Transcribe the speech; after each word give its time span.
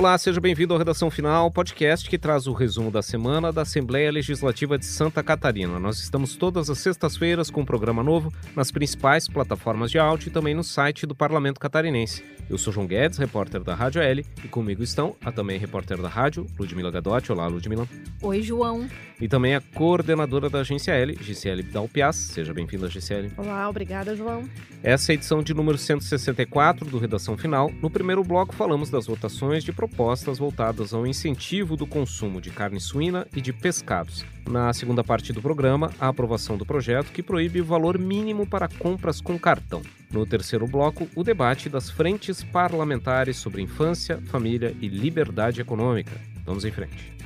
Olá, 0.00 0.16
seja 0.16 0.40
bem-vindo 0.40 0.72
ao 0.72 0.78
Redação 0.78 1.10
Final, 1.10 1.50
podcast 1.50 2.08
que 2.08 2.16
traz 2.16 2.46
o 2.46 2.54
resumo 2.54 2.90
da 2.90 3.02
semana 3.02 3.52
da 3.52 3.60
Assembleia 3.60 4.10
Legislativa 4.10 4.78
de 4.78 4.86
Santa 4.86 5.22
Catarina. 5.22 5.78
Nós 5.78 5.98
estamos 5.98 6.36
todas 6.36 6.70
as 6.70 6.78
sextas-feiras 6.78 7.50
com 7.50 7.60
um 7.60 7.66
programa 7.66 8.02
novo 8.02 8.32
nas 8.56 8.70
principais 8.70 9.28
plataformas 9.28 9.90
de 9.90 9.98
áudio 9.98 10.28
e 10.28 10.32
também 10.32 10.54
no 10.54 10.64
site 10.64 11.04
do 11.04 11.14
Parlamento 11.14 11.60
Catarinense. 11.60 12.24
Eu 12.48 12.56
sou 12.56 12.72
João 12.72 12.86
Guedes, 12.86 13.18
repórter 13.18 13.62
da 13.62 13.74
Rádio 13.74 14.00
L, 14.00 14.24
e 14.42 14.48
comigo 14.48 14.82
estão 14.82 15.14
a 15.22 15.30
também 15.30 15.58
repórter 15.58 16.00
da 16.00 16.08
rádio, 16.08 16.46
Ludmila 16.58 16.90
Gadotti. 16.90 17.30
Olá, 17.30 17.46
Ludmila. 17.46 17.86
Oi, 18.22 18.40
João. 18.40 18.88
E 19.20 19.28
também 19.28 19.54
a 19.54 19.60
coordenadora 19.60 20.48
da 20.48 20.60
Agência 20.60 20.92
L, 20.92 21.14
Gisele 21.20 21.62
Dalpiaz. 21.62 22.16
Seja 22.16 22.54
bem-vinda, 22.54 22.88
Gisele. 22.88 23.30
Olá, 23.36 23.68
obrigada, 23.68 24.16
João. 24.16 24.48
Essa 24.82 25.12
é 25.12 25.12
a 25.12 25.16
edição 25.16 25.42
de 25.42 25.52
número 25.52 25.76
164 25.76 26.88
do 26.88 26.98
Redação 26.98 27.36
Final. 27.36 27.70
No 27.82 27.90
primeiro 27.90 28.24
bloco, 28.24 28.54
falamos 28.54 28.88
das 28.88 29.06
votações 29.06 29.62
de 29.62 29.72
propostas 29.74 29.89
voltadas 30.38 30.94
ao 30.94 31.06
incentivo 31.06 31.76
do 31.76 31.86
consumo 31.86 32.40
de 32.40 32.50
carne 32.50 32.80
suína 32.80 33.26
e 33.34 33.40
de 33.40 33.52
pescados. 33.52 34.24
Na 34.48 34.72
segunda 34.72 35.04
parte 35.04 35.32
do 35.32 35.42
programa, 35.42 35.92
a 36.00 36.08
aprovação 36.08 36.56
do 36.56 36.64
projeto 36.64 37.12
que 37.12 37.22
proíbe 37.22 37.60
o 37.60 37.64
valor 37.64 37.98
mínimo 37.98 38.46
para 38.46 38.68
compras 38.68 39.20
com 39.20 39.38
cartão. 39.38 39.82
No 40.10 40.26
terceiro 40.26 40.66
bloco, 40.66 41.08
o 41.14 41.22
debate 41.22 41.68
das 41.68 41.90
frentes 41.90 42.42
parlamentares 42.42 43.36
sobre 43.36 43.62
infância, 43.62 44.20
família 44.26 44.74
e 44.80 44.88
liberdade 44.88 45.60
econômica. 45.60 46.12
Vamos 46.44 46.64
em 46.64 46.70
frente. 46.70 47.19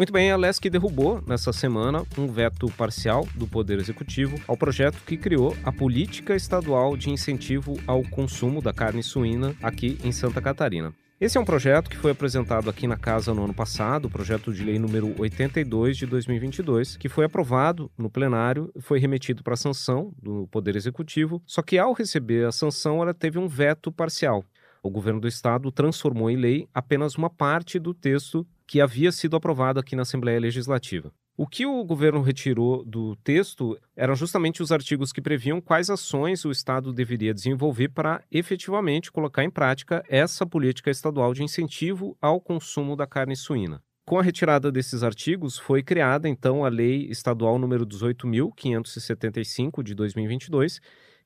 Muito 0.00 0.14
bem, 0.14 0.30
a 0.30 0.36
LESC 0.38 0.70
derrubou 0.70 1.22
nessa 1.26 1.52
semana 1.52 2.06
um 2.16 2.26
veto 2.26 2.68
parcial 2.68 3.28
do 3.34 3.46
Poder 3.46 3.78
Executivo 3.78 4.40
ao 4.48 4.56
projeto 4.56 4.96
que 5.04 5.14
criou 5.14 5.54
a 5.62 5.70
Política 5.70 6.34
Estadual 6.34 6.96
de 6.96 7.10
Incentivo 7.10 7.78
ao 7.86 8.02
Consumo 8.04 8.62
da 8.62 8.72
Carne 8.72 9.02
Suína 9.02 9.54
aqui 9.62 9.98
em 10.02 10.10
Santa 10.10 10.40
Catarina. 10.40 10.94
Esse 11.20 11.36
é 11.36 11.40
um 11.40 11.44
projeto 11.44 11.90
que 11.90 11.98
foi 11.98 12.12
apresentado 12.12 12.70
aqui 12.70 12.86
na 12.86 12.96
Casa 12.96 13.34
no 13.34 13.44
ano 13.44 13.52
passado, 13.52 14.06
o 14.06 14.10
projeto 14.10 14.54
de 14.54 14.64
lei 14.64 14.78
número 14.78 15.14
82 15.20 15.98
de 15.98 16.06
2022, 16.06 16.96
que 16.96 17.10
foi 17.10 17.26
aprovado 17.26 17.92
no 17.98 18.08
plenário 18.08 18.72
e 18.74 18.80
foi 18.80 18.98
remetido 18.98 19.42
para 19.42 19.52
a 19.52 19.58
sanção 19.58 20.14
do 20.16 20.48
Poder 20.50 20.76
Executivo, 20.76 21.42
só 21.44 21.60
que 21.60 21.76
ao 21.76 21.92
receber 21.92 22.46
a 22.46 22.52
sanção 22.52 23.02
ela 23.02 23.12
teve 23.12 23.38
um 23.38 23.46
veto 23.46 23.92
parcial. 23.92 24.46
O 24.82 24.88
governo 24.88 25.20
do 25.20 25.28
estado 25.28 25.70
transformou 25.70 26.30
em 26.30 26.36
lei 26.36 26.66
apenas 26.72 27.16
uma 27.16 27.28
parte 27.28 27.78
do 27.78 27.92
texto 27.92 28.46
que 28.70 28.80
havia 28.80 29.10
sido 29.10 29.34
aprovado 29.34 29.80
aqui 29.80 29.96
na 29.96 30.02
Assembleia 30.02 30.38
Legislativa. 30.38 31.12
O 31.36 31.44
que 31.44 31.66
o 31.66 31.82
governo 31.82 32.22
retirou 32.22 32.84
do 32.84 33.16
texto 33.16 33.76
eram 33.96 34.14
justamente 34.14 34.62
os 34.62 34.70
artigos 34.70 35.10
que 35.12 35.20
previam 35.20 35.60
quais 35.60 35.90
ações 35.90 36.44
o 36.44 36.52
Estado 36.52 36.92
deveria 36.92 37.34
desenvolver 37.34 37.88
para 37.88 38.22
efetivamente 38.30 39.10
colocar 39.10 39.42
em 39.42 39.50
prática 39.50 40.04
essa 40.08 40.46
política 40.46 40.88
estadual 40.88 41.34
de 41.34 41.42
incentivo 41.42 42.16
ao 42.22 42.40
consumo 42.40 42.94
da 42.94 43.08
carne 43.08 43.34
suína. 43.34 43.82
Com 44.06 44.20
a 44.20 44.22
retirada 44.22 44.70
desses 44.70 45.02
artigos, 45.02 45.58
foi 45.58 45.82
criada 45.82 46.28
então 46.28 46.64
a 46.64 46.68
Lei 46.68 47.08
Estadual 47.10 47.58
número 47.58 47.84
18.575 47.84 49.82
de 49.82 49.96
2022, 49.96 50.80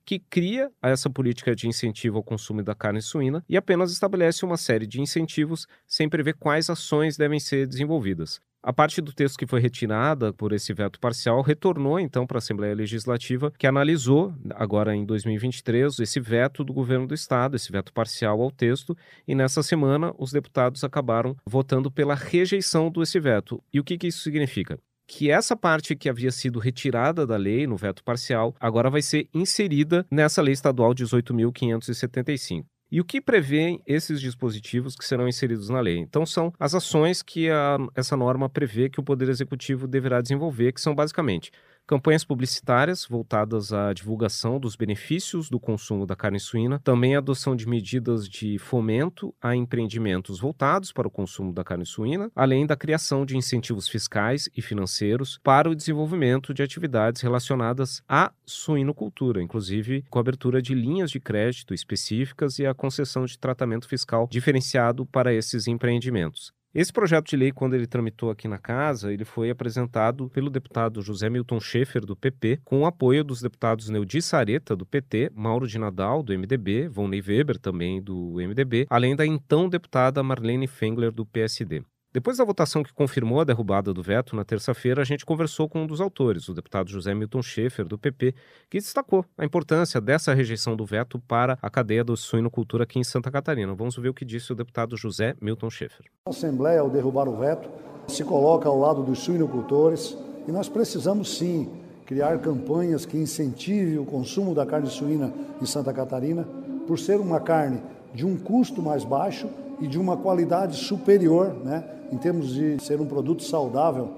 que 0.05 0.19
cria 0.19 0.71
essa 0.81 1.09
política 1.09 1.55
de 1.55 1.67
incentivo 1.67 2.17
ao 2.17 2.23
consumo 2.23 2.63
da 2.63 2.75
carne 2.75 3.01
suína 3.01 3.43
e 3.49 3.57
apenas 3.57 3.91
estabelece 3.91 4.45
uma 4.45 4.57
série 4.57 4.85
de 4.85 5.01
incentivos 5.01 5.67
sem 5.87 6.07
prever 6.07 6.35
quais 6.35 6.69
ações 6.69 7.17
devem 7.17 7.39
ser 7.39 7.67
desenvolvidas. 7.67 8.39
A 8.67 8.73
parte 8.73 8.99
do 8.99 9.13
texto 9.13 9.37
que 9.37 9.45
foi 9.45 9.59
retirada 9.59 10.33
por 10.33 10.51
esse 10.51 10.73
veto 10.73 10.99
parcial 10.99 11.39
retornou 11.43 11.99
então 11.99 12.25
para 12.25 12.37
a 12.37 12.39
Assembleia 12.39 12.73
Legislativa, 12.73 13.53
que 13.59 13.67
analisou, 13.67 14.33
agora 14.55 14.95
em 14.95 15.05
2023, 15.05 15.99
esse 15.99 16.19
veto 16.19 16.63
do 16.63 16.73
governo 16.73 17.05
do 17.05 17.13
Estado, 17.13 17.55
esse 17.55 17.71
veto 17.71 17.93
parcial 17.93 18.41
ao 18.41 18.49
texto, 18.49 18.97
e 19.27 19.35
nessa 19.35 19.61
semana 19.61 20.11
os 20.17 20.31
deputados 20.31 20.83
acabaram 20.83 21.37
votando 21.45 21.91
pela 21.91 22.15
rejeição 22.15 22.89
desse 22.89 23.19
veto. 23.19 23.63
E 23.71 23.79
o 23.79 23.83
que, 23.83 23.99
que 23.99 24.07
isso 24.07 24.23
significa? 24.23 24.79
Que 25.07 25.29
essa 25.29 25.55
parte 25.55 25.95
que 25.95 26.09
havia 26.09 26.31
sido 26.31 26.59
retirada 26.59 27.25
da 27.25 27.37
lei 27.37 27.67
no 27.67 27.77
veto 27.77 28.03
parcial 28.03 28.55
agora 28.59 28.89
vai 28.89 29.01
ser 29.01 29.27
inserida 29.33 30.05
nessa 30.09 30.41
lei 30.41 30.53
estadual 30.53 30.93
18.575. 30.93 32.65
E 32.91 33.01
o 33.01 33.05
que 33.05 33.19
prevê 33.19 33.79
esses 33.85 34.21
dispositivos 34.21 34.95
que 34.95 35.03
serão 35.03 35.27
inseridos 35.27 35.69
na 35.69 35.81
lei? 35.81 35.97
Então, 35.97 36.25
são 36.25 36.53
as 36.59 36.75
ações 36.75 37.23
que 37.23 37.49
a, 37.49 37.77
essa 37.95 38.15
norma 38.15 38.47
prevê 38.47 38.89
que 38.89 38.99
o 38.99 39.03
Poder 39.03 39.27
Executivo 39.27 39.87
deverá 39.87 40.21
desenvolver, 40.21 40.71
que 40.71 40.79
são 40.79 40.93
basicamente 40.93 41.51
campanhas 41.87 42.23
publicitárias 42.23 43.05
voltadas 43.05 43.71
à 43.71 43.93
divulgação 43.93 44.59
dos 44.59 44.75
benefícios 44.75 45.49
do 45.49 45.59
consumo 45.59 46.05
da 46.05 46.15
carne 46.15 46.39
suína, 46.39 46.79
também 46.83 47.15
a 47.15 47.19
adoção 47.19 47.55
de 47.55 47.67
medidas 47.67 48.27
de 48.27 48.57
fomento 48.57 49.33
a 49.41 49.55
empreendimentos 49.55 50.39
voltados 50.39 50.91
para 50.91 51.07
o 51.07 51.11
consumo 51.11 51.53
da 51.53 51.63
carne 51.63 51.85
suína, 51.85 52.31
além 52.35 52.65
da 52.65 52.75
criação 52.75 53.25
de 53.25 53.37
incentivos 53.37 53.87
fiscais 53.87 54.49
e 54.55 54.61
financeiros 54.61 55.39
para 55.43 55.69
o 55.69 55.75
desenvolvimento 55.75 56.53
de 56.53 56.63
atividades 56.63 57.21
relacionadas 57.21 58.01
à 58.07 58.31
suinocultura, 58.45 59.41
inclusive 59.41 60.03
com 60.09 60.19
a 60.19 60.21
abertura 60.21 60.61
de 60.61 60.73
linhas 60.73 61.11
de 61.11 61.19
crédito 61.19 61.73
específicas 61.73 62.57
e 62.59 62.65
a 62.65 62.73
concessão 62.73 63.25
de 63.25 63.37
tratamento 63.37 63.87
fiscal 63.87 64.27
diferenciado 64.31 65.05
para 65.05 65.33
esses 65.33 65.67
empreendimentos. 65.67 66.54
Esse 66.75 66.91
projeto 66.91 67.29
de 67.29 67.37
lei, 67.37 67.53
quando 67.53 67.73
ele 67.73 67.87
tramitou 67.87 68.29
aqui 68.29 68.49
na 68.49 68.57
casa, 68.57 69.13
ele 69.13 69.23
foi 69.23 69.49
apresentado 69.49 70.27
pelo 70.27 70.49
deputado 70.49 71.01
José 71.01 71.29
Milton 71.29 71.57
Schaefer, 71.57 72.05
do 72.05 72.17
PP, 72.17 72.59
com 72.65 72.81
o 72.81 72.85
apoio 72.85 73.23
dos 73.23 73.41
deputados 73.41 73.87
Neudi 73.87 74.21
Sareta, 74.21 74.75
do 74.75 74.85
PT, 74.85 75.31
Mauro 75.33 75.69
de 75.69 75.79
Nadal, 75.79 76.21
do 76.21 76.37
MDB, 76.37 76.89
Vonley 76.89 77.23
Weber, 77.25 77.57
também 77.57 78.01
do 78.01 78.33
MDB, 78.33 78.87
além 78.89 79.15
da 79.15 79.25
então 79.25 79.69
deputada 79.69 80.21
Marlene 80.21 80.67
Fengler, 80.67 81.13
do 81.13 81.25
PSD. 81.25 81.81
Depois 82.15 82.37
da 82.37 82.45
votação 82.45 82.81
que 82.81 82.93
confirmou 82.93 83.41
a 83.41 83.43
derrubada 83.43 83.93
do 83.93 84.01
veto 84.01 84.37
na 84.37 84.45
terça-feira, 84.45 85.01
a 85.01 85.03
gente 85.03 85.25
conversou 85.25 85.67
com 85.67 85.81
um 85.81 85.85
dos 85.85 85.99
autores, 85.99 86.47
o 86.47 86.53
deputado 86.53 86.89
José 86.89 87.13
Milton 87.13 87.41
Schaefer, 87.41 87.85
do 87.85 87.97
PP, 87.97 88.33
que 88.69 88.77
destacou 88.77 89.25
a 89.37 89.43
importância 89.43 89.99
dessa 89.99 90.33
rejeição 90.33 90.77
do 90.77 90.85
veto 90.85 91.19
para 91.19 91.59
a 91.61 91.69
cadeia 91.69 92.05
do 92.05 92.15
suinocultura 92.15 92.85
aqui 92.85 92.97
em 92.97 93.03
Santa 93.03 93.29
Catarina. 93.29 93.75
Vamos 93.75 93.97
ver 93.97 94.07
o 94.07 94.13
que 94.13 94.23
disse 94.23 94.49
o 94.53 94.55
deputado 94.55 94.95
José 94.95 95.35
Milton 95.41 95.69
Schaefer. 95.69 96.05
A 96.25 96.29
Assembleia, 96.29 96.79
ao 96.79 96.89
derrubar 96.89 97.27
o 97.27 97.35
veto, 97.35 97.69
se 98.07 98.23
coloca 98.23 98.69
ao 98.69 98.79
lado 98.79 99.03
dos 99.03 99.19
suinocultores 99.19 100.17
e 100.47 100.53
nós 100.53 100.69
precisamos 100.69 101.37
sim 101.37 101.69
criar 102.05 102.39
campanhas 102.39 103.05
que 103.05 103.17
incentivem 103.17 103.97
o 103.97 104.05
consumo 104.05 104.55
da 104.55 104.65
carne 104.65 104.89
suína 104.89 105.33
em 105.61 105.65
Santa 105.65 105.91
Catarina, 105.91 106.47
por 106.87 106.97
ser 106.97 107.19
uma 107.19 107.41
carne 107.41 107.81
de 108.13 108.25
um 108.25 108.37
custo 108.37 108.81
mais 108.81 109.03
baixo 109.03 109.49
e 109.81 109.87
de 109.87 109.99
uma 109.99 110.15
qualidade 110.15 110.77
superior, 110.77 111.53
né, 111.61 111.83
em 112.11 112.17
termos 112.17 112.53
de 112.53 112.81
ser 112.83 112.99
um 112.99 113.05
produto 113.05 113.43
saudável 113.43 114.09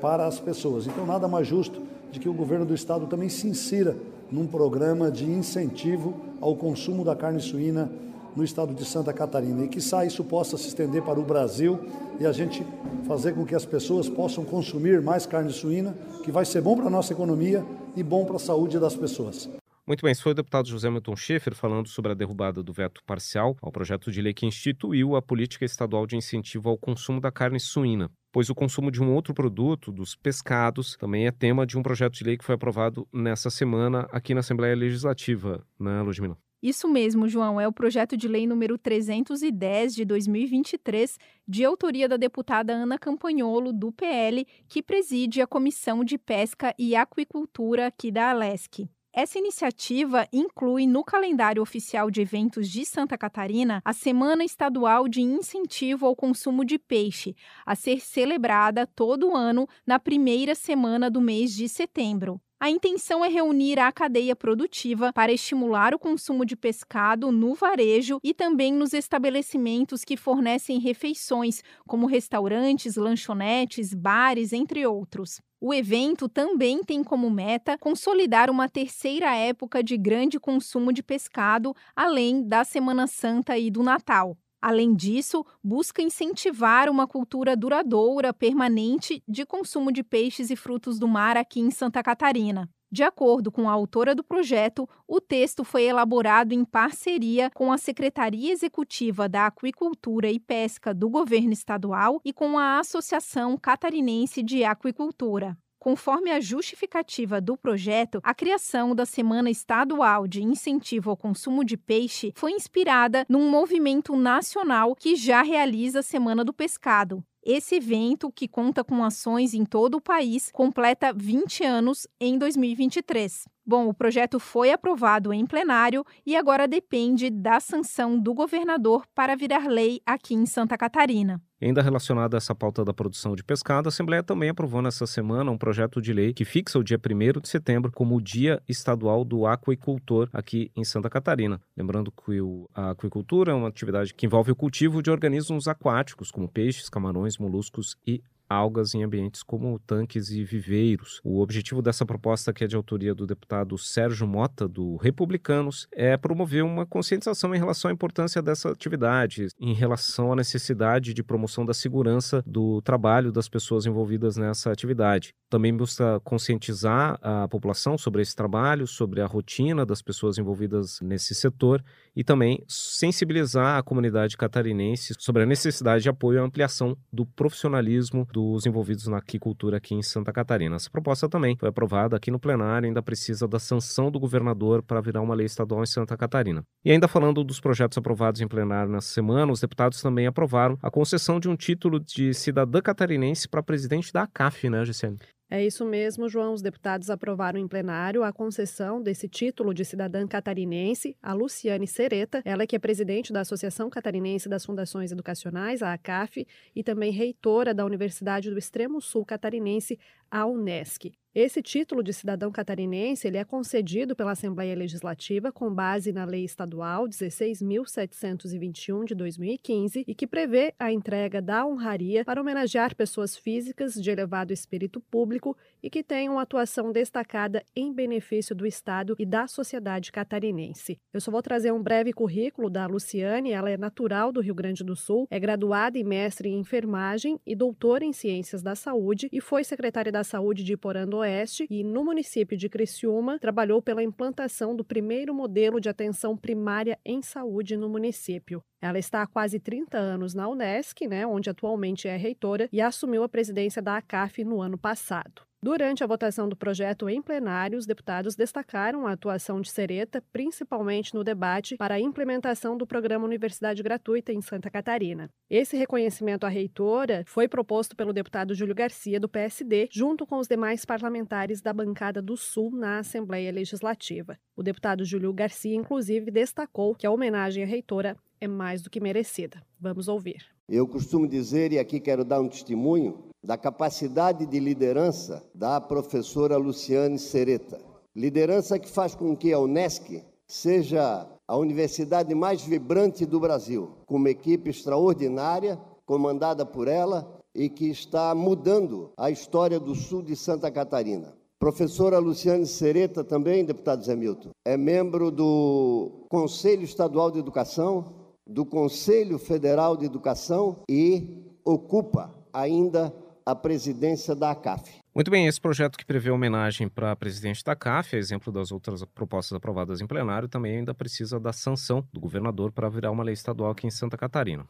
para 0.00 0.26
as 0.26 0.38
pessoas. 0.38 0.86
Então, 0.86 1.06
nada 1.06 1.26
mais 1.28 1.46
justo 1.46 1.82
de 2.10 2.20
que 2.20 2.28
o 2.28 2.34
governo 2.34 2.64
do 2.64 2.74
estado 2.74 3.06
também 3.06 3.28
se 3.28 3.46
insira 3.46 3.96
num 4.30 4.46
programa 4.46 5.10
de 5.10 5.24
incentivo 5.24 6.14
ao 6.40 6.56
consumo 6.56 7.04
da 7.04 7.14
carne 7.14 7.40
suína 7.40 7.90
no 8.34 8.44
estado 8.44 8.74
de 8.74 8.84
Santa 8.84 9.12
Catarina 9.12 9.64
e 9.64 9.68
que 9.68 9.78
isso 9.78 10.22
possa 10.24 10.58
se 10.58 10.68
estender 10.68 11.02
para 11.02 11.18
o 11.18 11.24
Brasil 11.24 11.78
e 12.20 12.26
a 12.26 12.32
gente 12.32 12.64
fazer 13.06 13.34
com 13.34 13.46
que 13.46 13.54
as 13.54 13.64
pessoas 13.64 14.08
possam 14.08 14.44
consumir 14.44 15.00
mais 15.00 15.24
carne 15.24 15.52
suína, 15.52 15.96
que 16.22 16.30
vai 16.30 16.44
ser 16.44 16.60
bom 16.60 16.76
para 16.76 16.86
a 16.86 16.90
nossa 16.90 17.12
economia 17.12 17.64
e 17.96 18.02
bom 18.02 18.24
para 18.24 18.36
a 18.36 18.40
saúde 18.40 18.78
das 18.78 18.94
pessoas. 18.94 19.48
Muito 19.86 20.02
bem, 20.02 20.10
esse 20.10 20.22
foi 20.22 20.32
o 20.32 20.34
deputado 20.34 20.68
José 20.68 20.90
Milton 20.90 21.14
Schaefer 21.14 21.54
falando 21.54 21.88
sobre 21.88 22.12
a 22.12 22.14
derrubada 22.14 22.62
do 22.62 22.72
veto 22.72 23.02
parcial 23.04 23.56
ao 23.62 23.70
projeto 23.70 24.10
de 24.10 24.20
lei 24.20 24.34
que 24.34 24.44
instituiu 24.44 25.14
a 25.14 25.22
política 25.22 25.64
estadual 25.64 26.06
de 26.06 26.16
incentivo 26.16 26.68
ao 26.68 26.76
consumo 26.76 27.20
da 27.20 27.30
carne 27.30 27.60
suína 27.60 28.10
pois 28.36 28.50
o 28.50 28.54
consumo 28.54 28.90
de 28.90 29.02
um 29.02 29.14
outro 29.14 29.32
produto, 29.32 29.90
dos 29.90 30.14
pescados, 30.14 30.94
também 30.98 31.26
é 31.26 31.30
tema 31.30 31.66
de 31.66 31.78
um 31.78 31.82
projeto 31.82 32.12
de 32.12 32.22
lei 32.22 32.36
que 32.36 32.44
foi 32.44 32.54
aprovado 32.54 33.08
nessa 33.10 33.48
semana 33.48 34.06
aqui 34.12 34.34
na 34.34 34.40
Assembleia 34.40 34.76
Legislativa, 34.76 35.66
né, 35.80 36.02
Ludmila? 36.02 36.36
Isso 36.62 36.86
mesmo, 36.86 37.26
João, 37.28 37.58
é 37.58 37.66
o 37.66 37.72
projeto 37.72 38.14
de 38.14 38.28
lei 38.28 38.46
número 38.46 38.76
310 38.76 39.94
de 39.94 40.04
2023, 40.04 41.16
de 41.48 41.64
autoria 41.64 42.06
da 42.06 42.18
deputada 42.18 42.74
Ana 42.74 42.98
Campanholo, 42.98 43.72
do 43.72 43.90
PL, 43.90 44.46
que 44.68 44.82
preside 44.82 45.40
a 45.40 45.46
Comissão 45.46 46.04
de 46.04 46.18
Pesca 46.18 46.74
e 46.78 46.94
Aquicultura 46.94 47.86
aqui 47.86 48.12
da 48.12 48.32
Alesc. 48.32 48.86
Essa 49.18 49.38
iniciativa 49.38 50.28
inclui 50.30 50.86
no 50.86 51.02
calendário 51.02 51.62
oficial 51.62 52.10
de 52.10 52.20
eventos 52.20 52.68
de 52.68 52.84
Santa 52.84 53.16
Catarina 53.16 53.80
a 53.82 53.94
Semana 53.94 54.44
Estadual 54.44 55.08
de 55.08 55.22
Incentivo 55.22 56.04
ao 56.04 56.14
Consumo 56.14 56.62
de 56.66 56.78
Peixe, 56.78 57.34
a 57.64 57.74
ser 57.74 58.00
celebrada 58.00 58.86
todo 58.86 59.34
ano 59.34 59.66
na 59.86 59.98
primeira 59.98 60.54
semana 60.54 61.10
do 61.10 61.22
mês 61.22 61.54
de 61.54 61.66
setembro. 61.66 62.38
A 62.58 62.70
intenção 62.70 63.22
é 63.22 63.28
reunir 63.28 63.78
a 63.78 63.92
cadeia 63.92 64.34
produtiva 64.34 65.12
para 65.12 65.30
estimular 65.30 65.94
o 65.94 65.98
consumo 65.98 66.42
de 66.42 66.56
pescado 66.56 67.30
no 67.30 67.54
varejo 67.54 68.18
e 68.24 68.32
também 68.32 68.72
nos 68.72 68.94
estabelecimentos 68.94 70.02
que 70.04 70.16
fornecem 70.16 70.80
refeições, 70.80 71.62
como 71.86 72.06
restaurantes, 72.06 72.96
lanchonetes, 72.96 73.92
bares, 73.92 74.54
entre 74.54 74.86
outros. 74.86 75.38
O 75.60 75.72
evento 75.74 76.30
também 76.30 76.82
tem 76.82 77.04
como 77.04 77.30
meta 77.30 77.76
consolidar 77.76 78.50
uma 78.50 78.70
terceira 78.70 79.34
época 79.36 79.82
de 79.82 79.98
grande 79.98 80.40
consumo 80.40 80.94
de 80.94 81.02
pescado, 81.02 81.74
além 81.94 82.42
da 82.42 82.64
Semana 82.64 83.06
Santa 83.06 83.58
e 83.58 83.70
do 83.70 83.82
Natal. 83.82 84.34
Além 84.66 84.96
disso, 84.96 85.46
busca 85.62 86.02
incentivar 86.02 86.90
uma 86.90 87.06
cultura 87.06 87.56
duradoura, 87.56 88.34
permanente, 88.34 89.22
de 89.28 89.46
consumo 89.46 89.92
de 89.92 90.02
peixes 90.02 90.50
e 90.50 90.56
frutos 90.56 90.98
do 90.98 91.06
mar 91.06 91.36
aqui 91.36 91.60
em 91.60 91.70
Santa 91.70 92.02
Catarina. 92.02 92.68
De 92.90 93.04
acordo 93.04 93.52
com 93.52 93.68
a 93.68 93.72
autora 93.72 94.12
do 94.12 94.24
projeto, 94.24 94.88
o 95.06 95.20
texto 95.20 95.62
foi 95.62 95.84
elaborado 95.84 96.52
em 96.52 96.64
parceria 96.64 97.48
com 97.54 97.70
a 97.70 97.78
Secretaria 97.78 98.52
Executiva 98.52 99.28
da 99.28 99.46
Aquicultura 99.46 100.28
e 100.28 100.40
Pesca 100.40 100.92
do 100.92 101.08
Governo 101.08 101.52
Estadual 101.52 102.20
e 102.24 102.32
com 102.32 102.58
a 102.58 102.80
Associação 102.80 103.56
Catarinense 103.56 104.42
de 104.42 104.64
Aquicultura. 104.64 105.56
Conforme 105.86 106.32
a 106.32 106.40
justificativa 106.40 107.40
do 107.40 107.56
projeto, 107.56 108.18
a 108.24 108.34
criação 108.34 108.92
da 108.92 109.06
Semana 109.06 109.48
Estadual 109.48 110.26
de 110.26 110.42
Incentivo 110.42 111.10
ao 111.10 111.16
Consumo 111.16 111.64
de 111.64 111.76
Peixe 111.76 112.32
foi 112.34 112.50
inspirada 112.50 113.24
num 113.28 113.48
movimento 113.48 114.16
nacional 114.16 114.96
que 114.96 115.14
já 115.14 115.42
realiza 115.42 116.00
a 116.00 116.02
Semana 116.02 116.44
do 116.44 116.52
Pescado. 116.52 117.22
Esse 117.40 117.76
evento, 117.76 118.32
que 118.32 118.48
conta 118.48 118.82
com 118.82 119.04
ações 119.04 119.54
em 119.54 119.64
todo 119.64 119.98
o 119.98 120.00
país, 120.00 120.50
completa 120.50 121.12
20 121.12 121.62
anos 121.62 122.08
em 122.20 122.36
2023. 122.36 123.44
Bom, 123.68 123.88
o 123.88 123.94
projeto 123.94 124.38
foi 124.38 124.70
aprovado 124.70 125.32
em 125.32 125.44
plenário 125.44 126.04
e 126.24 126.36
agora 126.36 126.68
depende 126.68 127.28
da 127.28 127.58
sanção 127.58 128.16
do 128.16 128.32
governador 128.32 129.04
para 129.12 129.34
virar 129.34 129.66
lei 129.66 130.00
aqui 130.06 130.34
em 130.34 130.46
Santa 130.46 130.78
Catarina. 130.78 131.42
Ainda 131.60 131.82
relacionado 131.82 132.34
a 132.34 132.36
essa 132.36 132.54
pauta 132.54 132.84
da 132.84 132.94
produção 132.94 133.34
de 133.34 133.42
pescado, 133.42 133.88
a 133.88 133.90
Assembleia 133.90 134.22
também 134.22 134.50
aprovou 134.50 134.80
nessa 134.80 135.04
semana 135.04 135.50
um 135.50 135.58
projeto 135.58 136.00
de 136.00 136.12
lei 136.12 136.32
que 136.32 136.44
fixa 136.44 136.78
o 136.78 136.84
dia 136.84 136.96
1 136.96 137.40
de 137.40 137.48
setembro 137.48 137.90
como 137.90 138.14
o 138.14 138.20
Dia 138.20 138.62
Estadual 138.68 139.24
do 139.24 139.46
Aquicultor 139.46 140.28
aqui 140.32 140.70
em 140.76 140.84
Santa 140.84 141.10
Catarina. 141.10 141.60
Lembrando 141.76 142.12
que 142.12 142.38
a 142.72 142.90
aquicultura 142.90 143.50
é 143.50 143.54
uma 143.54 143.68
atividade 143.68 144.14
que 144.14 144.26
envolve 144.26 144.52
o 144.52 144.56
cultivo 144.56 145.02
de 145.02 145.10
organismos 145.10 145.66
aquáticos, 145.66 146.30
como 146.30 146.48
peixes, 146.48 146.88
camarões, 146.88 147.36
moluscos 147.36 147.96
e 148.06 148.22
algas 148.48 148.94
em 148.94 149.02
ambientes 149.02 149.42
como 149.42 149.78
tanques 149.80 150.30
e 150.30 150.44
viveiros. 150.44 151.20
O 151.24 151.40
objetivo 151.40 151.82
dessa 151.82 152.06
proposta, 152.06 152.52
que 152.52 152.64
é 152.64 152.66
de 152.66 152.76
autoria 152.76 153.14
do 153.14 153.26
deputado 153.26 153.76
Sérgio 153.78 154.26
Mota, 154.26 154.68
do 154.68 154.96
Republicanos, 154.96 155.88
é 155.92 156.16
promover 156.16 156.64
uma 156.64 156.86
conscientização 156.86 157.54
em 157.54 157.58
relação 157.58 157.90
à 157.90 157.94
importância 157.94 158.42
dessa 158.42 158.70
atividade, 158.70 159.48
em 159.60 159.74
relação 159.74 160.32
à 160.32 160.36
necessidade 160.36 161.12
de 161.12 161.22
promoção 161.22 161.64
da 161.64 161.74
segurança 161.74 162.42
do 162.46 162.80
trabalho 162.82 163.32
das 163.32 163.48
pessoas 163.48 163.86
envolvidas 163.86 164.36
nessa 164.36 164.70
atividade. 164.70 165.34
Também 165.48 165.76
busca 165.76 166.20
conscientizar 166.20 167.18
a 167.22 167.46
população 167.48 167.96
sobre 167.96 168.22
esse 168.22 168.34
trabalho, 168.34 168.86
sobre 168.86 169.20
a 169.20 169.26
rotina 169.26 169.86
das 169.86 170.02
pessoas 170.02 170.38
envolvidas 170.38 171.00
nesse 171.00 171.34
setor 171.34 171.84
e 172.14 172.24
também 172.24 172.64
sensibilizar 172.66 173.78
a 173.78 173.82
comunidade 173.82 174.36
catarinense 174.36 175.14
sobre 175.18 175.42
a 175.42 175.46
necessidade 175.46 176.02
de 176.02 176.08
apoio 176.08 176.40
à 176.40 176.44
ampliação 176.44 176.96
do 177.12 177.24
profissionalismo 177.24 178.26
dos 178.36 178.66
envolvidos 178.66 179.06
na 179.06 179.16
aquicultura 179.16 179.78
aqui 179.78 179.94
em 179.94 180.02
Santa 180.02 180.30
Catarina. 180.30 180.76
Essa 180.76 180.90
proposta 180.90 181.26
também 181.26 181.56
foi 181.56 181.70
aprovada 181.70 182.14
aqui 182.14 182.30
no 182.30 182.38
plenário, 182.38 182.86
ainda 182.86 183.02
precisa 183.02 183.48
da 183.48 183.58
sanção 183.58 184.10
do 184.10 184.20
governador 184.20 184.82
para 184.82 185.00
virar 185.00 185.22
uma 185.22 185.34
lei 185.34 185.46
estadual 185.46 185.82
em 185.82 185.86
Santa 185.86 186.14
Catarina. 186.18 186.62
E 186.84 186.92
ainda 186.92 187.08
falando 187.08 187.42
dos 187.42 187.60
projetos 187.60 187.96
aprovados 187.96 188.42
em 188.42 188.46
plenário 188.46 188.92
nessa 188.92 189.08
semana, 189.08 189.50
os 189.50 189.60
deputados 189.60 190.02
também 190.02 190.26
aprovaram 190.26 190.76
a 190.82 190.90
concessão 190.90 191.40
de 191.40 191.48
um 191.48 191.56
título 191.56 191.98
de 191.98 192.34
cidadã 192.34 192.82
catarinense 192.82 193.48
para 193.48 193.62
presidente 193.62 194.12
da 194.12 194.24
ACAF, 194.24 194.68
né, 194.68 194.84
Gisele? 194.84 195.16
É 195.48 195.64
isso 195.64 195.84
mesmo, 195.84 196.28
João. 196.28 196.54
Os 196.54 196.62
deputados 196.62 197.08
aprovaram 197.08 197.58
em 197.58 197.68
plenário 197.68 198.24
a 198.24 198.32
concessão 198.32 199.00
desse 199.00 199.28
título 199.28 199.72
de 199.72 199.84
cidadã 199.84 200.26
catarinense 200.26 201.16
a 201.22 201.32
Luciane 201.32 201.86
Sereta, 201.86 202.42
ela 202.44 202.66
que 202.66 202.74
é 202.74 202.78
presidente 202.78 203.32
da 203.32 203.42
Associação 203.42 203.88
Catarinense 203.88 204.48
das 204.48 204.66
Fundações 204.66 205.12
Educacionais, 205.12 205.82
a 205.82 205.92
ACAF, 205.92 206.44
e 206.74 206.82
também 206.82 207.12
reitora 207.12 207.72
da 207.72 207.84
Universidade 207.84 208.50
do 208.50 208.58
Extremo 208.58 209.00
Sul 209.00 209.24
Catarinense, 209.24 209.98
a 210.28 210.44
UNESCO. 210.46 211.12
Esse 211.38 211.60
título 211.60 212.02
de 212.02 212.14
cidadão 212.14 212.50
catarinense 212.50 213.28
ele 213.28 213.36
é 213.36 213.44
concedido 213.44 214.16
pela 214.16 214.30
Assembleia 214.30 214.74
Legislativa 214.74 215.52
com 215.52 215.70
base 215.70 216.10
na 216.10 216.24
Lei 216.24 216.46
Estadual 216.46 217.06
16.721 217.06 219.04
de 219.04 219.14
2015 219.14 220.02
e 220.08 220.14
que 220.14 220.26
prevê 220.26 220.72
a 220.78 220.90
entrega 220.90 221.42
da 221.42 221.66
honraria 221.66 222.24
para 222.24 222.40
homenagear 222.40 222.96
pessoas 222.96 223.36
físicas 223.36 223.92
de 223.92 224.10
elevado 224.10 224.50
espírito 224.50 224.98
público 224.98 225.54
e 225.82 225.90
que 225.90 226.02
tenham 226.02 226.38
atuação 226.38 226.90
destacada 226.90 227.62
em 227.76 227.92
benefício 227.92 228.56
do 228.56 228.66
Estado 228.66 229.14
e 229.18 229.26
da 229.26 229.46
sociedade 229.46 230.10
catarinense. 230.10 230.98
Eu 231.12 231.20
só 231.20 231.30
vou 231.30 231.42
trazer 231.42 231.70
um 231.70 231.82
breve 231.82 232.14
currículo 232.14 232.70
da 232.70 232.86
Luciane, 232.86 233.52
ela 233.52 233.68
é 233.68 233.76
natural 233.76 234.32
do 234.32 234.40
Rio 234.40 234.54
Grande 234.54 234.82
do 234.82 234.96
Sul, 234.96 235.28
é 235.30 235.38
graduada 235.38 235.98
e 235.98 236.02
mestre 236.02 236.48
em 236.48 236.58
enfermagem 236.58 237.38
e 237.46 237.54
doutora 237.54 238.06
em 238.06 238.12
ciências 238.14 238.62
da 238.62 238.74
saúde 238.74 239.28
e 239.30 239.38
foi 239.38 239.64
secretária 239.64 240.10
da 240.10 240.24
Saúde 240.24 240.64
de 240.64 240.78
Porã 240.78 241.06
do 241.06 241.25
Oeste 241.26 241.66
e, 241.68 241.82
no 241.82 242.04
município 242.04 242.56
de 242.56 242.68
Criciúma, 242.68 243.38
trabalhou 243.38 243.82
pela 243.82 244.02
implantação 244.02 244.74
do 244.74 244.84
primeiro 244.84 245.34
modelo 245.34 245.80
de 245.80 245.88
atenção 245.88 246.36
primária 246.36 246.98
em 247.04 247.20
saúde 247.20 247.76
no 247.76 247.88
município. 247.88 248.62
Ela 248.80 248.98
está 248.98 249.22
há 249.22 249.26
quase 249.26 249.58
30 249.58 249.98
anos 249.98 250.34
na 250.34 250.48
Unesc, 250.48 251.06
né, 251.06 251.26
onde 251.26 251.50
atualmente 251.50 252.06
é 252.06 252.16
reitora, 252.16 252.68
e 252.72 252.80
assumiu 252.80 253.22
a 253.24 253.28
presidência 253.28 253.82
da 253.82 253.96
ACAF 253.96 254.44
no 254.44 254.62
ano 254.62 254.78
passado. 254.78 255.45
Durante 255.66 256.04
a 256.04 256.06
votação 256.06 256.48
do 256.48 256.54
projeto 256.54 257.08
em 257.08 257.20
plenário, 257.20 257.76
os 257.76 257.86
deputados 257.86 258.36
destacaram 258.36 259.04
a 259.04 259.10
atuação 259.10 259.60
de 259.60 259.68
Sereta, 259.68 260.22
principalmente 260.32 261.12
no 261.12 261.24
debate 261.24 261.76
para 261.76 261.96
a 261.96 262.00
implementação 262.00 262.78
do 262.78 262.86
programa 262.86 263.24
Universidade 263.24 263.82
Gratuita 263.82 264.32
em 264.32 264.40
Santa 264.40 264.70
Catarina. 264.70 265.28
Esse 265.50 265.76
reconhecimento 265.76 266.46
à 266.46 266.48
reitora 266.48 267.24
foi 267.26 267.48
proposto 267.48 267.96
pelo 267.96 268.12
deputado 268.12 268.54
Júlio 268.54 268.76
Garcia, 268.76 269.18
do 269.18 269.28
PSD, 269.28 269.88
junto 269.90 270.24
com 270.24 270.38
os 270.38 270.46
demais 270.46 270.84
parlamentares 270.84 271.60
da 271.60 271.72
bancada 271.72 272.22
do 272.22 272.36
Sul 272.36 272.70
na 272.70 273.00
Assembleia 273.00 273.50
Legislativa. 273.50 274.38
O 274.54 274.62
deputado 274.62 275.04
Júlio 275.04 275.32
Garcia, 275.32 275.74
inclusive, 275.74 276.30
destacou 276.30 276.94
que 276.94 277.08
a 277.08 277.10
homenagem 277.10 277.64
à 277.64 277.66
reitora 277.66 278.16
é 278.40 278.46
mais 278.46 278.82
do 278.82 278.88
que 278.88 279.00
merecida. 279.00 279.60
Vamos 279.80 280.06
ouvir. 280.06 280.55
Eu 280.68 280.88
costumo 280.88 281.28
dizer, 281.28 281.72
e 281.72 281.78
aqui 281.78 282.00
quero 282.00 282.24
dar 282.24 282.40
um 282.40 282.48
testemunho, 282.48 283.18
da 283.42 283.56
capacidade 283.56 284.44
de 284.44 284.58
liderança 284.58 285.44
da 285.54 285.80
professora 285.80 286.56
Luciane 286.56 287.20
Sereta. 287.20 287.78
Liderança 288.14 288.76
que 288.76 288.90
faz 288.90 289.14
com 289.14 289.36
que 289.36 289.52
a 289.52 289.60
Unesc 289.60 290.24
seja 290.44 291.28
a 291.46 291.56
universidade 291.56 292.34
mais 292.34 292.62
vibrante 292.62 293.24
do 293.24 293.38
Brasil, 293.38 293.90
com 294.06 294.16
uma 294.16 294.30
equipe 294.30 294.70
extraordinária, 294.70 295.78
comandada 296.04 296.66
por 296.66 296.88
ela 296.88 297.40
e 297.54 297.68
que 297.68 297.88
está 297.88 298.34
mudando 298.34 299.12
a 299.16 299.30
história 299.30 299.78
do 299.78 299.94
sul 299.94 300.20
de 300.20 300.34
Santa 300.34 300.68
Catarina. 300.68 301.32
Professora 301.60 302.18
Luciane 302.18 302.66
Sereta, 302.66 303.22
também, 303.22 303.64
deputado 303.64 304.04
Zé 304.04 304.16
Milton, 304.16 304.50
é 304.64 304.76
membro 304.76 305.30
do 305.30 306.26
Conselho 306.28 306.82
Estadual 306.82 307.30
de 307.30 307.38
Educação, 307.38 308.15
do 308.46 308.64
Conselho 308.64 309.38
Federal 309.38 309.96
de 309.96 310.04
Educação 310.04 310.84
e 310.88 311.44
ocupa 311.64 312.32
ainda 312.52 313.12
a 313.44 313.54
presidência 313.54 314.34
da 314.34 314.50
ACAF. 314.50 315.00
Muito 315.14 315.30
bem, 315.30 315.46
esse 315.46 315.60
projeto 315.60 315.96
que 315.96 316.04
prevê 316.04 316.30
homenagem 316.30 316.88
para 316.88 317.12
a 317.12 317.16
presidente 317.16 317.64
da 317.64 317.74
CAF, 317.74 318.16
a 318.16 318.18
exemplo 318.18 318.52
das 318.52 318.70
outras 318.70 319.04
propostas 319.14 319.56
aprovadas 319.56 320.00
em 320.00 320.06
plenário, 320.06 320.48
também 320.48 320.78
ainda 320.78 320.92
precisa 320.92 321.40
da 321.40 321.52
sanção 321.52 322.04
do 322.12 322.20
governador 322.20 322.72
para 322.72 322.88
virar 322.88 323.10
uma 323.10 323.24
lei 323.24 323.34
estadual 323.34 323.70
aqui 323.70 323.86
em 323.86 323.90
Santa 323.90 324.16
Catarina. 324.16 324.66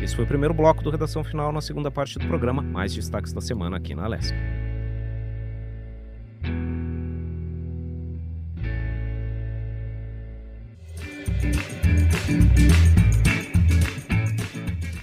Esse 0.00 0.16
foi 0.16 0.24
o 0.24 0.28
primeiro 0.28 0.52
bloco 0.52 0.82
do 0.82 0.90
Redação 0.90 1.22
Final. 1.22 1.52
Na 1.52 1.60
segunda 1.60 1.90
parte 1.90 2.18
do 2.18 2.26
programa, 2.26 2.60
mais 2.60 2.92
destaques 2.92 3.32
da 3.32 3.40
semana 3.40 3.76
aqui 3.76 3.94
na 3.94 4.04
Alesca. 4.04 4.36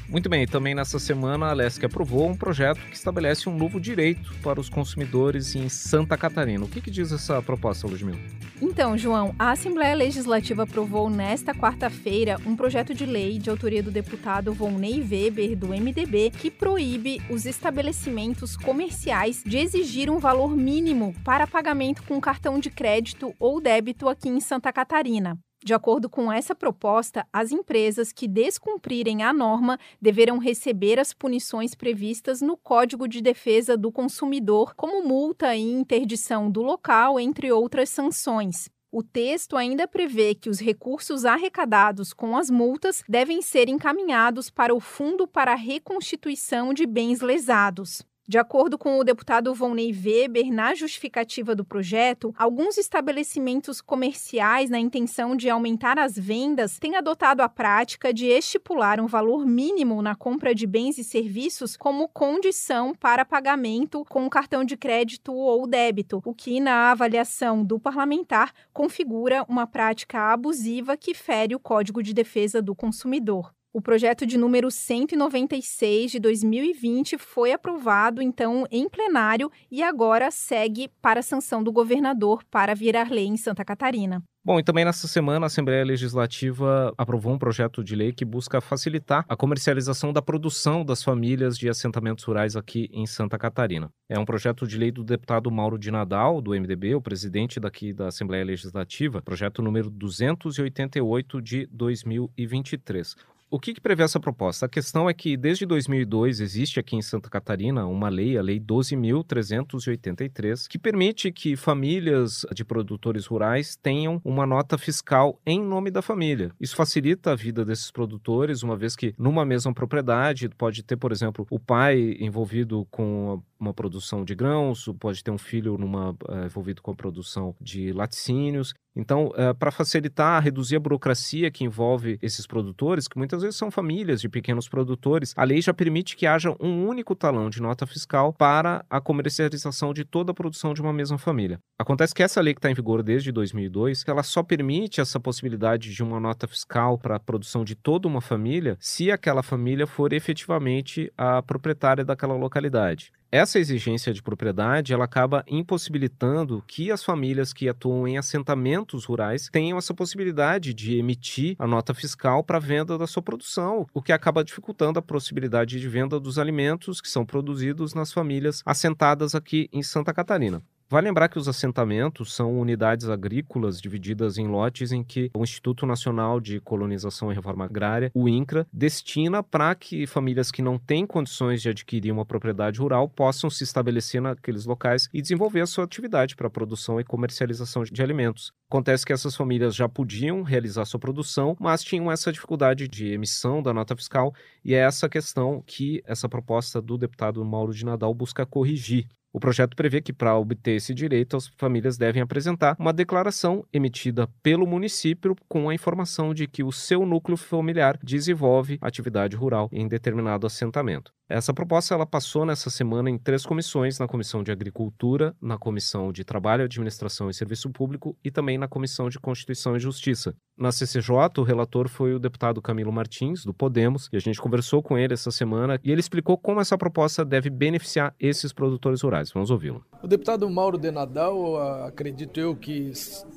Muito 0.10 0.28
bem, 0.28 0.48
também 0.48 0.74
nessa 0.74 0.98
semana 0.98 1.46
a 1.46 1.50
Alesc 1.52 1.86
aprovou 1.86 2.28
um 2.28 2.36
projeto 2.36 2.82
que 2.82 2.96
estabelece 2.96 3.48
um 3.48 3.56
novo 3.56 3.80
direito 3.80 4.34
para 4.42 4.60
os 4.60 4.68
consumidores 4.68 5.56
em 5.56 5.70
Santa 5.70 6.18
Catarina. 6.18 6.66
O 6.66 6.68
que, 6.68 6.82
que 6.82 6.90
diz 6.90 7.12
essa 7.12 7.40
proposta, 7.44 7.86
Ludmila? 7.86 8.18
Então, 8.60 8.98
João, 8.98 9.36
a 9.38 9.52
Assembleia 9.52 9.96
Legislativa 9.96 10.64
aprovou 10.64 11.12
nesta 11.12 11.54
quarta-feira 11.54 12.38
um 12.44 12.56
projeto 12.56 12.94
de 12.94 13.06
lei 13.06 13.38
de 13.38 13.52
autoria 13.52 13.84
do 13.84 13.92
deputado 13.92 14.52
Volney 14.52 15.00
Weber, 15.00 15.56
do 15.56 15.68
MDB, 15.68 16.32
que 16.32 16.50
proíbe 16.50 17.22
os 17.30 17.46
estabelecimentos 17.46 18.58
comerciais 18.58 19.44
de 19.46 19.58
exigir 19.58 20.10
um 20.10 20.18
valor 20.18 20.58
mínimo 20.58 21.14
para 21.24 21.46
pagamento 21.46 22.02
com 22.04 22.20
cartão 22.20 22.60
de 22.60 22.72
crédito 22.72 23.34
ou 23.40 23.62
débito 23.62 24.10
aqui 24.10 24.28
em 24.28 24.42
Santa 24.42 24.74
Catarina. 24.74 25.38
De 25.62 25.74
acordo 25.74 26.10
com 26.10 26.32
essa 26.32 26.56
proposta, 26.56 27.28
as 27.34 27.52
empresas 27.52 28.14
que 28.14 28.30
descumprirem 28.30 29.24
a 29.24 29.34
norma 29.34 29.78
deverão 30.02 30.38
receber 30.38 30.98
as 30.98 31.14
punições 31.14 31.76
previstas 31.76 32.42
no 32.42 32.56
Código 32.56 33.08
de 33.08 33.22
Defesa 33.22 33.76
do 33.76 33.92
Consumidor, 33.92 34.74
como 34.74 35.04
multa 35.06 35.54
e 35.56 35.62
interdição 35.62 36.50
do 36.50 36.62
local, 36.62 37.20
entre 37.20 37.52
outras 37.52 37.90
sanções. 37.90 38.70
O 38.92 39.04
texto 39.04 39.58
ainda 39.58 39.88
prevê 39.88 40.34
que 40.34 40.50
os 40.50 40.60
recursos 40.60 41.26
arrecadados 41.26 42.14
com 42.14 42.36
as 42.36 42.50
multas 42.50 43.04
devem 43.08 43.42
ser 43.42 43.70
encaminhados 43.70 44.50
para 44.50 44.74
o 44.74 44.80
Fundo 44.80 45.28
para 45.28 45.52
a 45.52 45.56
Reconstituição 45.56 46.74
de 46.74 46.88
Bens 46.88 47.20
Lesados. 47.20 48.02
De 48.30 48.38
acordo 48.38 48.78
com 48.78 49.00
o 49.00 49.04
deputado 49.04 49.52
Volney 49.56 49.92
Weber, 49.92 50.54
na 50.54 50.76
justificativa 50.76 51.56
do 51.56 51.66
projeto, 51.66 52.32
alguns 52.38 52.78
estabelecimentos 52.78 53.82
comerciais, 53.82 54.70
na 54.70 54.78
intenção 54.78 55.36
de 55.36 55.50
aumentar 55.50 55.98
as 55.98 56.16
vendas, 56.16 56.78
têm 56.78 56.96
adotado 56.96 57.42
a 57.42 57.50
prática 57.50 58.14
de 58.14 58.28
estipular 58.28 59.00
um 59.00 59.08
valor 59.08 59.48
mínimo 59.48 60.00
na 60.04 60.14
compra 60.14 60.54
de 60.54 60.68
bens 60.68 61.00
e 61.00 61.04
serviços 61.04 61.76
como 61.76 62.08
condição 62.08 62.94
para 62.94 63.26
pagamento 63.26 64.06
com 64.08 64.30
cartão 64.30 64.64
de 64.64 64.78
crédito 64.78 65.34
ou 65.34 65.66
débito, 65.66 66.22
o 66.24 66.32
que, 66.32 66.60
na 66.60 66.92
avaliação 66.92 67.64
do 67.64 67.80
parlamentar, 67.80 68.54
configura 68.72 69.44
uma 69.50 69.66
prática 69.66 70.32
abusiva 70.32 70.96
que 70.96 71.16
fere 71.16 71.56
o 71.56 71.60
Código 71.60 72.04
de 72.04 72.14
Defesa 72.14 72.62
do 72.62 72.76
Consumidor. 72.76 73.52
O 73.72 73.82
projeto 73.82 74.26
de 74.26 74.36
número 74.36 74.72
196 74.72 76.10
de 76.10 76.20
2020 76.20 77.20
foi 77.20 77.52
aprovado, 77.52 78.20
então, 78.20 78.66
em 78.72 78.90
plenário 78.90 79.52
e 79.70 79.84
agora 79.84 80.32
segue 80.32 80.90
para 81.00 81.20
a 81.20 81.24
sanção 81.24 81.64
do 81.64 81.72
governador 81.72 82.44
para 82.50 82.74
virar 82.74 83.12
lei 83.12 83.28
em 83.28 83.38
Santa 83.38 83.64
Catarina. 83.64 84.24
Bom, 84.44 84.60
e 84.60 84.64
também 84.64 84.84
nessa 84.84 85.08
semana 85.08 85.46
a 85.46 85.48
Assembleia 85.48 85.86
Legislativa 85.86 86.92
aprovou 86.98 87.32
um 87.32 87.38
projeto 87.38 87.84
de 87.84 87.96
lei 87.96 88.12
que 88.12 88.26
busca 88.26 88.60
facilitar 88.60 89.24
a 89.30 89.36
comercialização 89.36 90.12
da 90.12 90.22
produção 90.22 90.84
das 90.84 91.04
famílias 91.04 91.56
de 91.56 91.70
assentamentos 91.70 92.24
rurais 92.24 92.56
aqui 92.56 92.90
em 92.92 93.06
Santa 93.06 93.38
Catarina. 93.38 93.92
É 94.10 94.18
um 94.18 94.26
projeto 94.26 94.66
de 94.66 94.80
lei 94.80 94.92
do 94.92 95.04
deputado 95.04 95.52
Mauro 95.52 95.78
de 95.78 95.92
Nadal, 95.92 96.42
do 96.42 96.60
MDB, 96.60 96.96
o 96.96 97.02
presidente 97.02 97.60
daqui 97.60 97.94
da 97.94 98.08
Assembleia 98.08 98.44
Legislativa, 98.44 99.22
projeto 99.22 99.62
número 99.62 99.92
288 99.92 101.40
de 101.40 101.68
2023. 101.68 103.16
O 103.52 103.60
que, 103.60 103.74
que, 103.74 103.82
prevê 103.82 104.04
essa 104.04 104.20
proposta? 104.20 104.68
A 104.68 104.70
questão 104.70 105.10
é 105.10 105.14
que 105.14 105.36
desde 105.36 105.66
2002 105.66 106.40
existe 106.40 106.80
aqui 106.80 106.96
em 106.96 107.02
Santa 107.02 107.32
Catarina 107.32 107.88
uma 107.88 108.08
lei, 108.08 108.38
a 108.38 108.44
Lei 108.44 108.60
12.383, 108.60 110.68
que 110.68 110.78
permite 110.78 111.32
que 111.32 111.56
famílias 111.56 112.46
de 112.54 112.64
produtores 112.64 113.26
rurais 113.26 113.76
tenham 113.76 114.22
uma 114.24 114.46
nota 114.46 114.78
fiscal 114.78 115.42
em 115.48 115.60
nome 115.60 115.90
da 115.90 116.04
família. 116.04 116.52
Isso 116.62 116.76
facilita 116.76 117.32
a 117.32 117.36
vida 117.36 117.66
desses 117.66 117.90
produtores, 117.90 118.62
uma 118.62 118.78
vez 118.78 118.96
que 118.96 119.16
numa 119.18 119.44
mesma 119.44 119.74
propriedade 119.74 120.48
pode 120.50 120.84
ter, 120.84 120.98
por 120.98 121.12
exemplo, 121.12 121.48
o 121.50 121.58
pai 121.58 122.18
envolvido 122.20 122.86
com 122.92 123.42
uma 123.60 123.74
produção 123.74 124.24
de 124.24 124.34
grãos, 124.34 124.90
pode 125.00 125.24
ter 125.24 125.32
um 125.32 125.38
filho 125.38 125.78
numa, 125.78 126.12
uh, 126.12 126.46
envolvido 126.46 126.82
com 126.82 126.92
a 126.92 126.96
produção 126.96 127.56
de 127.60 127.92
laticínios. 127.92 128.74
Então, 128.96 129.28
uh, 129.28 129.54
para 129.58 129.72
facilitar, 129.72 130.42
reduzir 130.42 130.78
a 130.78 130.80
burocracia 130.80 131.52
que 131.52 131.64
envolve 131.64 132.18
esses 132.22 132.48
produtores, 132.48 133.08
que 133.08 133.18
muitas 133.18 133.42
vezes 133.42 133.58
são 133.58 133.70
famílias 133.70 134.22
de 134.22 134.30
pequenos 134.30 134.68
produtores, 134.68 135.34
a 135.36 135.44
lei 135.44 135.62
já 135.62 135.74
permite 135.74 136.16
que 136.16 136.26
haja 136.26 136.56
um 136.60 136.88
único 136.88 137.16
talão 137.16 137.50
de 137.50 137.62
nota 137.62 137.86
fiscal 137.86 138.34
para 138.34 138.84
a 138.90 139.00
comercialização 139.00 139.94
de 139.94 140.04
toda 140.04 140.32
a 140.32 140.36
produção 140.36 140.74
de 140.74 140.82
uma 140.82 140.94
mesma 140.94 141.18
família. 141.18 141.60
Acontece 141.78 142.14
que 142.14 142.24
essa 142.24 142.42
lei 142.42 142.54
que 142.54 142.60
está 142.60 142.72
em 142.72 142.74
vigor 142.74 143.04
desde 143.04 143.32
2002, 143.32 144.04
ela 144.08 144.24
só 144.24 144.42
permite 144.42 145.02
essa 145.02 145.20
possibilidade 145.20 145.94
de 145.94 146.04
uma 146.04 146.20
nota 146.20 146.48
fiscal 146.48 146.98
para 146.98 147.16
a 147.16 147.20
produção 147.20 147.64
de 147.64 147.76
toda 147.76 148.08
uma 148.08 148.22
família 148.22 148.78
se 148.80 149.12
aquela 149.12 149.44
família 149.44 149.86
for 149.86 150.14
efetivamente 150.14 151.12
a 151.18 151.42
proprietária 151.42 152.04
daquela 152.04 152.36
localidade. 152.36 153.12
Essa 153.32 153.60
exigência 153.60 154.12
de 154.12 154.24
propriedade 154.24 154.92
ela 154.92 155.06
acaba 155.06 155.44
impossibilitando 155.48 156.64
que 156.66 156.92
as 156.92 157.04
famílias 157.04 157.54
que 157.54 157.70
atuam 157.70 158.08
em 158.08 158.18
assentamentos 158.18 159.06
rurais 159.06 159.50
tenham 159.52 159.78
essa 159.78 159.94
possibilidade 159.94 160.74
de 160.74 160.98
emitir 160.98 161.56
a 161.60 161.68
nota 161.68 161.94
fiscal 161.94 162.44
para 162.44 162.58
venda 162.58 162.98
da 162.98 163.06
sua 163.06 163.22
produção, 163.22 163.86
o 163.94 164.02
que 164.02 164.12
acaba 164.12 164.44
dificultando 164.44 164.98
a 164.98 165.04
possibilidade 165.04 165.80
de 165.80 165.88
venda 165.88 166.20
dos 166.20 166.40
alimentos 166.40 167.00
que 167.00 167.08
são 167.08 167.24
produzidos 167.24 167.94
nas 167.94 168.12
famílias 168.12 168.64
assentadas 168.66 169.36
aqui 169.36 169.70
em 169.72 169.84
Santa 169.84 170.12
Catarina. 170.12 170.64
Vale 170.92 171.08
lembrar 171.08 171.30
que 171.30 171.38
os 171.38 171.48
assentamentos 171.48 172.34
são 172.34 172.60
unidades 172.60 173.08
agrícolas 173.10 173.80
divididas 173.80 174.40
em 174.40 174.48
lotes 174.48 174.92
em 174.92 175.04
que 175.04 175.30
o 175.36 175.44
Instituto 175.44 175.86
Nacional 175.86 176.40
de 176.40 176.60
Colonização 176.60 177.32
e 177.32 177.36
Reforma 177.36 177.66
Agrária, 177.66 178.10
o 178.12 178.28
INCRA, 178.28 178.66
destina 178.74 179.44
para 179.44 179.76
que 179.76 180.08
famílias 180.08 180.50
que 180.50 180.64
não 180.64 180.80
têm 180.80 181.06
condições 181.06 181.62
de 181.62 181.70
adquirir 181.70 182.12
uma 182.12 182.26
propriedade 182.26 182.80
rural 182.80 183.08
possam 183.08 183.52
se 183.52 183.64
estabelecer 183.64 184.20
naqueles 184.20 184.66
locais 184.66 185.08
e 185.14 185.22
desenvolver 185.22 185.62
a 185.62 185.68
sua 185.68 185.84
atividade 185.84 186.36
para 186.36 186.48
a 186.48 186.50
produção 186.50 187.00
e 187.00 187.04
comercialização 187.04 187.84
de 187.84 188.02
alimentos. 188.02 188.52
Acontece 188.68 189.06
que 189.06 189.14
essas 189.14 189.36
famílias 189.36 189.76
já 189.76 189.88
podiam 189.88 190.42
realizar 190.42 190.86
sua 190.86 191.00
produção, 191.00 191.56
mas 191.60 191.84
tinham 191.84 192.12
essa 192.12 192.32
dificuldade 192.32 192.88
de 192.88 193.14
emissão 193.14 193.62
da 193.62 193.72
nota 193.72 193.96
fiscal, 193.96 194.34
e 194.66 194.74
é 194.74 194.80
essa 194.80 195.08
questão 195.08 195.64
que 195.68 196.02
essa 196.04 196.28
proposta 196.28 196.82
do 196.82 196.98
deputado 196.98 197.46
Mauro 197.46 197.76
de 197.76 197.86
Nadal 197.86 198.12
busca 198.12 198.44
corrigir. 198.44 199.08
O 199.32 199.40
projeto 199.40 199.76
prevê 199.76 200.02
que, 200.02 200.12
para 200.12 200.38
obter 200.38 200.72
esse 200.72 200.94
direito, 200.94 201.38
as 201.38 201.48
famílias 201.48 201.98
devem 201.98 202.22
apresentar 202.22 202.76
uma 202.80 202.92
declaração 202.92 203.64
emitida 203.72 204.28
pelo 204.42 204.66
município 204.66 205.36
com 205.48 205.70
a 205.70 205.74
informação 205.74 206.34
de 206.34 206.48
que 206.48 206.64
o 206.64 206.72
seu 206.72 207.06
núcleo 207.06 207.38
familiar 207.38 207.98
desenvolve 208.02 208.80
atividade 208.82 209.36
rural 209.36 209.70
em 209.72 209.88
determinado 209.88 210.48
assentamento. 210.48 211.14
Essa 211.30 211.54
proposta 211.54 211.94
ela 211.94 212.08
passou 212.08 212.44
nessa 212.44 212.72
semana 212.72 213.08
em 213.08 213.16
três 213.16 213.46
comissões: 213.46 214.00
na 214.00 214.08
Comissão 214.08 214.42
de 214.42 214.52
Agricultura, 214.52 215.36
na 215.40 215.60
Comissão 215.60 216.12
de 216.12 216.24
Trabalho, 216.24 216.64
Administração 216.64 217.30
e 217.30 217.34
Serviço 217.36 217.70
Público 217.70 218.18
e 218.24 218.32
também 218.32 218.58
na 218.58 218.68
Comissão 218.68 219.10
de 219.10 219.20
Constituição 219.20 219.78
e 219.78 219.80
Justiça. 219.80 220.36
Na 220.58 220.72
CCJ, 220.72 221.14
o 221.38 221.44
relator 221.44 221.88
foi 221.88 222.16
o 222.16 222.20
deputado 222.20 222.60
Camilo 222.62 222.92
Martins, 222.92 223.46
do 223.46 223.54
Podemos, 223.54 224.10
e 224.12 224.18
a 224.18 224.20
gente 224.20 224.42
conversou 224.42 224.82
com 224.82 224.98
ele 224.98 225.14
essa 225.14 225.30
semana 225.30 225.80
e 225.84 225.92
ele 225.92 226.00
explicou 226.02 226.36
como 226.36 226.62
essa 226.62 226.78
proposta 226.78 227.24
deve 227.24 227.52
beneficiar 227.52 228.16
esses 228.20 228.52
produtores 228.52 229.02
rurais. 229.04 229.32
Vamos 229.32 229.52
ouvi-lo. 229.52 229.86
O 230.02 230.08
deputado 230.08 230.50
Mauro 230.50 230.80
de 230.80 230.90
Nadal, 230.90 231.86
acredito 231.86 232.40
eu 232.40 232.56
que, 232.56 232.92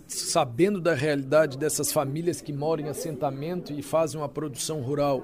sabendo 0.07 0.81
da 0.81 0.95
realidade 0.95 1.59
dessas 1.59 1.93
famílias 1.93 2.41
que 2.41 2.55
moram 2.55 2.87
em 2.87 2.89
assentamento 2.89 3.73
e 3.73 3.83
fazem 3.83 4.19
uma 4.19 4.29
produção 4.29 4.81
rural 4.81 5.23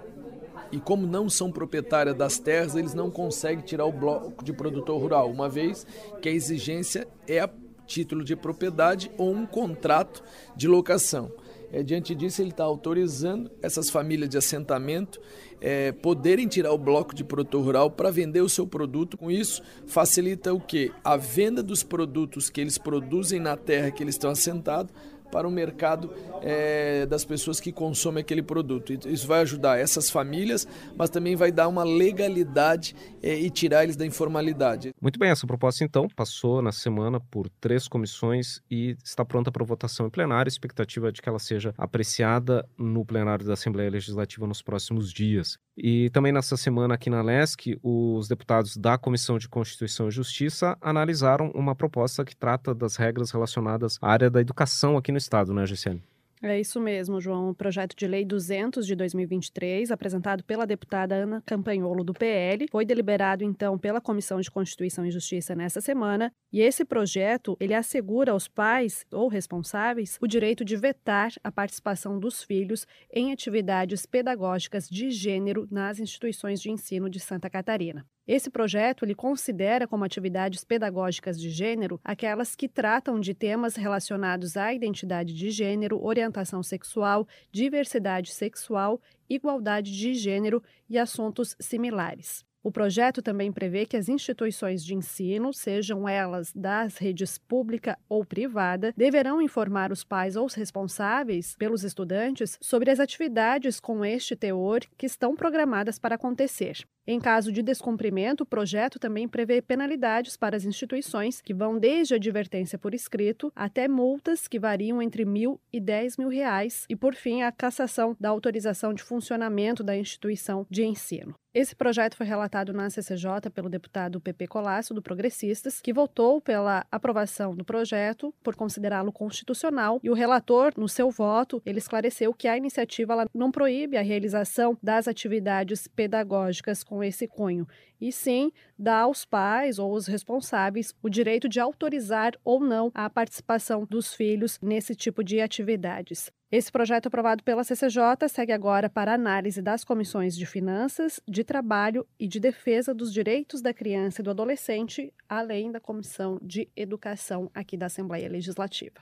e 0.70 0.78
como 0.78 1.06
não 1.06 1.28
são 1.28 1.50
proprietárias 1.50 2.16
das 2.16 2.38
terras, 2.38 2.74
eles 2.74 2.94
não 2.94 3.10
conseguem 3.10 3.64
tirar 3.64 3.86
o 3.86 3.92
bloco 3.92 4.44
de 4.44 4.52
produtor 4.52 5.00
rural, 5.00 5.30
uma 5.30 5.48
vez 5.48 5.86
que 6.20 6.28
a 6.28 6.32
exigência 6.32 7.08
é 7.26 7.40
a 7.40 7.50
título 7.86 8.22
de 8.22 8.36
propriedade 8.36 9.10
ou 9.16 9.32
um 9.32 9.46
contrato 9.46 10.22
de 10.54 10.68
locação. 10.68 11.32
É, 11.70 11.82
diante 11.82 12.14
disso, 12.14 12.40
ele 12.40 12.50
está 12.50 12.64
autorizando 12.64 13.50
essas 13.60 13.90
famílias 13.90 14.28
de 14.28 14.38
assentamento 14.38 15.20
é, 15.60 15.92
poderem 15.92 16.46
tirar 16.46 16.72
o 16.72 16.78
bloco 16.78 17.14
de 17.14 17.24
produtor 17.24 17.62
rural 17.62 17.90
para 17.90 18.10
vender 18.10 18.40
o 18.40 18.48
seu 18.48 18.66
produto. 18.66 19.18
Com 19.18 19.30
isso, 19.30 19.62
facilita 19.86 20.52
o 20.52 20.60
que? 20.60 20.90
A 21.04 21.16
venda 21.16 21.62
dos 21.62 21.82
produtos 21.82 22.48
que 22.48 22.60
eles 22.60 22.78
produzem 22.78 23.38
na 23.38 23.56
terra 23.56 23.90
que 23.90 24.02
eles 24.02 24.14
estão 24.14 24.30
assentados 24.30 24.92
para 25.30 25.46
o 25.46 25.50
mercado 25.50 26.12
é, 26.42 27.06
das 27.06 27.24
pessoas 27.24 27.60
que 27.60 27.72
consomem 27.72 28.20
aquele 28.20 28.42
produto. 28.42 28.92
Isso 29.08 29.26
vai 29.26 29.40
ajudar 29.42 29.78
essas 29.78 30.10
famílias, 30.10 30.66
mas 30.96 31.10
também 31.10 31.36
vai 31.36 31.52
dar 31.52 31.68
uma 31.68 31.84
legalidade 31.84 32.94
é, 33.22 33.34
e 33.38 33.50
tirar 33.50 33.84
eles 33.84 33.96
da 33.96 34.06
informalidade. 34.06 34.92
Muito 35.00 35.18
bem, 35.18 35.30
essa 35.30 35.46
proposta 35.46 35.84
então 35.84 36.08
passou 36.08 36.62
na 36.62 36.72
semana 36.72 37.20
por 37.20 37.48
três 37.60 37.88
comissões 37.88 38.60
e 38.70 38.96
está 39.04 39.24
pronta 39.24 39.50
para 39.50 39.64
votação 39.64 40.06
em 40.06 40.10
plenário. 40.10 40.48
A 40.48 40.52
expectativa 40.52 41.08
é 41.08 41.12
de 41.12 41.20
que 41.20 41.28
ela 41.28 41.38
seja 41.38 41.74
apreciada 41.76 42.68
no 42.76 43.04
plenário 43.04 43.46
da 43.46 43.52
Assembleia 43.52 43.90
Legislativa 43.90 44.46
nos 44.46 44.62
próximos 44.62 45.12
dias. 45.12 45.58
E 45.80 46.10
também 46.10 46.32
nessa 46.32 46.56
semana 46.56 46.94
aqui 46.94 47.08
na 47.08 47.22
LESC, 47.22 47.78
os 47.84 48.26
deputados 48.26 48.76
da 48.76 48.98
Comissão 48.98 49.38
de 49.38 49.48
Constituição 49.48 50.08
e 50.08 50.10
Justiça 50.10 50.76
analisaram 50.80 51.52
uma 51.54 51.72
proposta 51.72 52.24
que 52.24 52.34
trata 52.34 52.74
das 52.74 52.96
regras 52.96 53.30
relacionadas 53.30 53.96
à 54.02 54.10
área 54.10 54.28
da 54.28 54.40
educação 54.40 54.96
aqui 54.96 55.12
no 55.12 55.18
estado, 55.18 55.54
né, 55.54 55.64
Gisele? 55.64 56.02
É 56.40 56.60
isso 56.60 56.80
mesmo, 56.80 57.20
João. 57.20 57.50
O 57.50 57.54
projeto 57.54 57.96
de 57.96 58.06
lei 58.06 58.24
200 58.24 58.86
de 58.86 58.94
2023, 58.94 59.90
apresentado 59.90 60.44
pela 60.44 60.66
deputada 60.66 61.16
Ana 61.16 61.42
Campanholo 61.44 62.04
do 62.04 62.14
PL, 62.14 62.68
foi 62.70 62.84
deliberado 62.84 63.42
então 63.42 63.76
pela 63.76 64.00
Comissão 64.00 64.40
de 64.40 64.50
Constituição 64.50 65.04
e 65.04 65.10
Justiça 65.10 65.56
nessa 65.56 65.80
semana, 65.80 66.32
e 66.52 66.60
esse 66.60 66.84
projeto, 66.84 67.56
ele 67.58 67.74
assegura 67.74 68.32
aos 68.32 68.46
pais 68.46 69.04
ou 69.10 69.28
responsáveis 69.28 70.16
o 70.20 70.28
direito 70.28 70.64
de 70.64 70.76
vetar 70.76 71.32
a 71.42 71.50
participação 71.50 72.20
dos 72.20 72.42
filhos 72.42 72.86
em 73.12 73.32
atividades 73.32 74.06
pedagógicas 74.06 74.88
de 74.88 75.10
gênero 75.10 75.66
nas 75.70 75.98
instituições 75.98 76.60
de 76.60 76.70
ensino 76.70 77.10
de 77.10 77.18
Santa 77.18 77.50
Catarina. 77.50 78.06
Esse 78.28 78.50
projeto 78.50 79.06
ele 79.06 79.14
considera 79.14 79.88
como 79.88 80.04
atividades 80.04 80.62
pedagógicas 80.62 81.40
de 81.40 81.48
gênero 81.48 81.98
aquelas 82.04 82.54
que 82.54 82.68
tratam 82.68 83.18
de 83.18 83.32
temas 83.32 83.74
relacionados 83.74 84.54
à 84.54 84.74
identidade 84.74 85.32
de 85.32 85.50
gênero, 85.50 86.04
orientação 86.04 86.62
sexual, 86.62 87.26
diversidade 87.50 88.30
sexual, 88.30 89.00
igualdade 89.30 89.96
de 89.96 90.12
gênero 90.12 90.62
e 90.90 90.98
assuntos 90.98 91.56
similares. 91.58 92.44
O 92.62 92.70
projeto 92.70 93.22
também 93.22 93.50
prevê 93.50 93.86
que 93.86 93.96
as 93.96 94.10
instituições 94.10 94.84
de 94.84 94.94
ensino, 94.94 95.54
sejam 95.54 96.06
elas 96.06 96.52
das 96.52 96.98
redes 96.98 97.38
pública 97.38 97.98
ou 98.10 98.26
privada, 98.26 98.92
deverão 98.94 99.40
informar 99.40 99.90
os 99.90 100.04
pais 100.04 100.36
ou 100.36 100.44
os 100.44 100.52
responsáveis 100.52 101.56
pelos 101.56 101.82
estudantes 101.82 102.58
sobre 102.60 102.90
as 102.90 103.00
atividades 103.00 103.80
com 103.80 104.04
este 104.04 104.36
teor 104.36 104.80
que 104.98 105.06
estão 105.06 105.34
programadas 105.34 105.98
para 105.98 106.16
acontecer. 106.16 106.84
Em 107.10 107.18
caso 107.18 107.50
de 107.50 107.62
descumprimento, 107.62 108.42
o 108.42 108.46
projeto 108.46 108.98
também 108.98 109.26
prevê 109.26 109.62
penalidades 109.62 110.36
para 110.36 110.54
as 110.54 110.66
instituições, 110.66 111.40
que 111.40 111.54
vão 111.54 111.78
desde 111.78 112.14
advertência 112.14 112.78
por 112.78 112.92
escrito 112.92 113.50
até 113.56 113.88
multas 113.88 114.46
que 114.46 114.58
variam 114.58 115.00
entre 115.00 115.24
mil 115.24 115.58
e 115.72 115.80
dez 115.80 116.18
mil 116.18 116.28
reais, 116.28 116.84
e 116.86 116.94
por 116.94 117.14
fim 117.14 117.40
a 117.40 117.50
cassação 117.50 118.14
da 118.20 118.28
autorização 118.28 118.92
de 118.92 119.02
funcionamento 119.02 119.82
da 119.82 119.96
instituição 119.96 120.66
de 120.68 120.84
ensino. 120.84 121.34
Esse 121.54 121.74
projeto 121.74 122.14
foi 122.14 122.26
relatado 122.26 122.74
na 122.74 122.90
CCJ 122.90 123.50
pelo 123.54 123.70
deputado 123.70 124.20
PP 124.20 124.46
Colasso, 124.46 124.92
do 124.92 125.02
Progressistas, 125.02 125.80
que 125.80 125.94
votou 125.94 126.42
pela 126.42 126.86
aprovação 126.92 127.56
do 127.56 127.64
projeto 127.64 128.34
por 128.44 128.54
considerá-lo 128.54 129.10
constitucional, 129.10 129.98
e 130.02 130.10
o 130.10 130.14
relator, 130.14 130.72
no 130.76 130.88
seu 130.88 131.10
voto, 131.10 131.62
ele 131.64 131.78
esclareceu 131.78 132.34
que 132.34 132.46
a 132.46 132.56
iniciativa 132.56 133.26
não 133.34 133.50
proíbe 133.50 133.96
a 133.96 134.02
realização 134.02 134.76
das 134.82 135.08
atividades 135.08 135.88
pedagógicas 135.88 136.84
com 136.84 136.97
com 136.98 137.04
esse 137.04 137.28
cunho, 137.28 137.64
e 138.00 138.10
sim 138.10 138.50
dá 138.76 139.02
aos 139.02 139.24
pais 139.24 139.78
ou 139.78 139.92
aos 139.92 140.08
responsáveis 140.08 140.92
o 141.00 141.08
direito 141.08 141.48
de 141.48 141.60
autorizar 141.60 142.32
ou 142.42 142.58
não 142.58 142.90
a 142.92 143.08
participação 143.08 143.86
dos 143.88 144.12
filhos 144.12 144.58
nesse 144.60 144.96
tipo 144.96 145.22
de 145.22 145.40
atividades. 145.40 146.28
Esse 146.50 146.72
projeto 146.72 147.06
aprovado 147.06 147.44
pela 147.44 147.62
CCJ 147.62 148.28
segue 148.28 148.52
agora 148.52 148.90
para 148.90 149.14
análise 149.14 149.62
das 149.62 149.84
comissões 149.84 150.36
de 150.36 150.44
Finanças, 150.44 151.20
de 151.28 151.44
Trabalho 151.44 152.04
e 152.18 152.26
de 152.26 152.40
Defesa 152.40 152.92
dos 152.92 153.12
Direitos 153.12 153.62
da 153.62 153.72
Criança 153.72 154.20
e 154.20 154.24
do 154.24 154.30
Adolescente, 154.30 155.12
além 155.28 155.70
da 155.70 155.78
Comissão 155.78 156.36
de 156.42 156.68
Educação 156.74 157.48
aqui 157.54 157.76
da 157.76 157.86
Assembleia 157.86 158.28
Legislativa. 158.28 159.00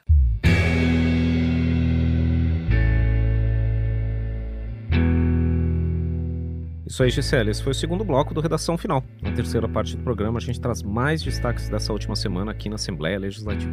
Isso 6.87 7.02
aí, 7.02 7.11
Gisele. 7.11 7.50
Esse 7.50 7.62
foi 7.62 7.73
o 7.73 7.75
segundo 7.75 8.05
bloco 8.05 8.33
do 8.33 8.40
Redação 8.40 8.78
Final. 8.78 9.02
Na 9.21 9.33
terceira 9.33 9.69
parte 9.69 9.97
do 9.97 10.02
programa, 10.05 10.38
a 10.38 10.40
gente 10.40 10.61
traz 10.61 10.83
mais 10.83 11.21
destaques 11.21 11.69
dessa 11.69 11.93
última 11.93 12.14
semana 12.14 12.52
aqui 12.52 12.69
na 12.69 12.76
Assembleia 12.76 13.19
Legislativa. 13.19 13.73